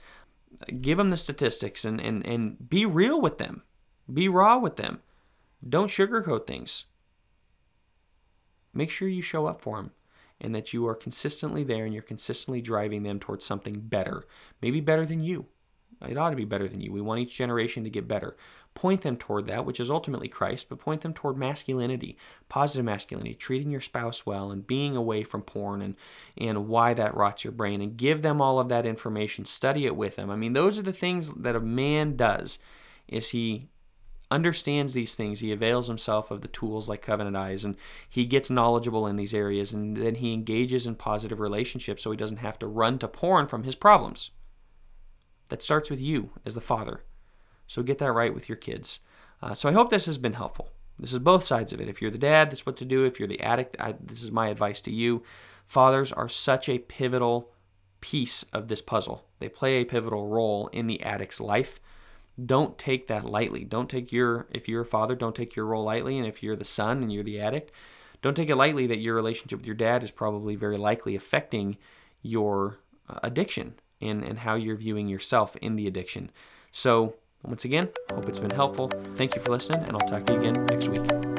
Give 0.82 1.00
them 1.00 1.10
the 1.10 1.18
statistics 1.18 1.84
and, 1.84 2.00
and, 2.00 2.24
and 2.26 2.70
be 2.70 2.86
real 2.86 3.20
with 3.20 3.40
them. 3.40 3.64
Be 4.12 4.30
raw 4.30 4.60
with 4.60 4.76
them. 4.76 5.02
Don't 5.68 5.90
sugarcoat 5.90 6.48
things. 6.48 6.86
Make 8.74 8.90
sure 8.90 9.08
you 9.08 9.22
show 9.22 9.48
up 9.48 9.62
for 9.62 9.78
them 9.78 9.92
and 10.42 10.54
that 10.54 10.74
you 10.74 10.86
are 10.88 10.96
consistently 10.96 11.64
there 11.64 11.86
and 11.86 11.94
you're 11.94 12.04
consistently 12.04 12.62
driving 12.62 13.04
them 13.04 13.20
towards 13.20 13.46
something 13.46 13.80
better. 13.80 14.26
Maybe 14.62 14.82
better 14.82 15.06
than 15.06 15.22
you. 15.22 15.48
It 16.08 16.18
ought 16.18 16.32
to 16.32 16.36
be 16.36 16.46
better 16.46 16.68
than 16.68 16.82
you. 16.82 16.92
We 16.92 17.02
want 17.02 17.22
each 17.22 17.38
generation 17.38 17.86
to 17.86 17.90
get 17.90 18.08
better. 18.08 18.36
Point 18.74 19.02
them 19.02 19.16
toward 19.16 19.48
that, 19.48 19.66
which 19.66 19.80
is 19.80 19.90
ultimately 19.90 20.28
Christ, 20.28 20.68
but 20.68 20.80
point 20.80 21.02
them 21.02 21.14
toward 21.14 21.38
masculinity, 21.38 22.18
positive 22.50 22.84
masculinity, 22.84 23.34
treating 23.34 23.72
your 23.72 23.80
spouse 23.80 24.26
well 24.26 24.52
and 24.52 24.68
being 24.68 24.98
away 24.98 25.24
from 25.24 25.42
porn 25.42 25.82
and, 25.82 25.96
and 26.38 26.68
why 26.68 26.94
that 26.94 27.16
rots 27.16 27.46
your 27.46 27.54
brain 27.54 27.80
and 27.80 27.96
give 27.96 28.22
them 28.22 28.42
all 28.42 28.60
of 28.60 28.68
that 28.68 28.86
information. 28.86 29.46
Study 29.46 29.86
it 29.86 29.96
with 29.96 30.18
them. 30.18 30.30
I 30.30 30.36
mean, 30.36 30.52
those 30.52 30.78
are 30.78 30.84
the 30.84 30.92
things 30.92 31.30
that 31.36 31.56
a 31.56 31.62
man 31.62 32.18
does 32.18 32.60
is 33.08 33.30
he 33.30 33.70
understands 34.32 34.94
these 34.94 35.16
things. 35.16 35.40
He 35.40 35.52
avails 35.52 35.88
himself 35.88 36.32
of 36.32 36.42
the 36.42 36.48
tools 36.48 36.90
like 36.90 37.02
Covenant 37.02 37.38
Eyes 37.38 37.64
and 37.64 37.76
he 38.10 38.26
gets 38.26 38.50
knowledgeable 38.50 39.08
in 39.08 39.16
these 39.16 39.34
areas 39.34 39.74
and 39.74 39.96
then 39.96 40.16
he 40.16 40.34
engages 40.34 40.86
in 40.88 40.96
positive 40.96 41.40
relationships 41.40 42.04
so 42.04 42.12
he 42.12 42.18
doesn't 42.18 42.38
have 42.38 42.60
to 42.60 42.68
run 42.68 43.00
to 43.00 43.08
porn 43.08 43.48
from 43.48 43.64
his 43.64 43.76
problems. 43.76 44.32
That 45.50 45.62
starts 45.62 45.90
with 45.90 46.02
you 46.02 46.32
as 46.46 46.56
the 46.56 46.62
father. 46.62 47.04
So 47.68 47.84
get 47.84 48.00
that 48.00 48.12
right 48.12 48.34
with 48.34 48.50
your 48.50 48.56
kids. 48.56 49.00
Uh, 49.42 49.54
so 49.54 49.70
I 49.70 49.74
hope 49.74 49.90
this 49.90 50.08
has 50.08 50.18
been 50.18 50.34
helpful. 50.34 50.72
This 50.98 51.14
is 51.14 51.20
both 51.20 51.44
sides 51.44 51.74
of 51.74 51.82
it. 51.82 51.90
If 51.90 52.02
you're 52.02 52.12
the 52.12 52.18
dad, 52.18 52.50
this 52.50 52.60
is 52.60 52.66
what 52.66 52.78
to 52.78 52.86
do. 52.86 53.04
If 53.04 53.20
you're 53.20 53.28
the 53.28 53.42
addict, 53.42 53.76
I, 53.80 53.96
this 54.00 54.24
is 54.24 54.32
my 54.32 54.48
advice 54.48 54.82
to 54.82 54.92
you. 54.92 55.24
Fathers 55.68 56.12
are 56.12 56.30
such 56.30 56.70
a 56.70 56.80
pivotal 56.80 57.52
piece 58.02 58.44
of 58.54 58.68
this 58.68 58.82
puzzle. 58.82 59.26
They 59.40 59.50
play 59.50 59.76
a 59.76 59.86
pivotal 59.86 60.28
role 60.28 60.68
in 60.68 60.88
the 60.88 61.02
addict's 61.02 61.42
life. 61.42 61.80
Don't 62.44 62.78
take 62.78 63.08
that 63.08 63.26
lightly. 63.26 63.64
Don't 63.64 63.90
take 63.90 64.12
your, 64.12 64.48
if 64.52 64.68
you're 64.68 64.82
a 64.82 64.86
father, 64.86 65.16
don't 65.16 65.36
take 65.36 65.56
your 65.56 65.66
role 65.66 65.84
lightly. 65.84 66.18
And 66.18 66.28
if 66.28 66.44
you're 66.44 66.56
the 66.56 66.66
son 66.66 67.02
and 67.02 67.12
you're 67.12 67.24
the 67.24 67.40
addict, 67.40 67.72
don't 68.22 68.36
take 68.36 68.50
it 68.50 68.56
lightly 68.56 68.88
that 68.88 69.00
your 69.00 69.16
relationship 69.16 69.60
with 69.60 69.68
your 69.68 69.76
dad 69.76 70.04
is 70.04 70.12
probably 70.12 70.56
very 70.56 70.78
likely 70.78 71.16
affecting 71.16 71.78
your 72.22 72.80
uh, 73.10 73.20
addiction 73.24 73.76
and, 74.02 74.24
and 74.24 74.40
how 74.40 74.56
you're 74.56 74.76
viewing 74.76 75.08
yourself 75.08 75.56
in 75.58 75.76
the 75.76 75.88
addiction. 75.88 76.32
So, 76.72 77.16
once 77.44 77.64
again, 77.64 77.90
hope 78.12 78.28
it's 78.28 78.40
been 78.40 78.50
helpful. 78.50 78.90
Thank 79.14 79.36
you 79.36 79.42
for 79.42 79.52
listening, 79.52 79.84
and 79.84 79.94
I'll 79.94 80.08
talk 80.08 80.26
to 80.26 80.34
you 80.34 80.40
again 80.40 80.66
next 80.66 80.90
week. 80.90 81.35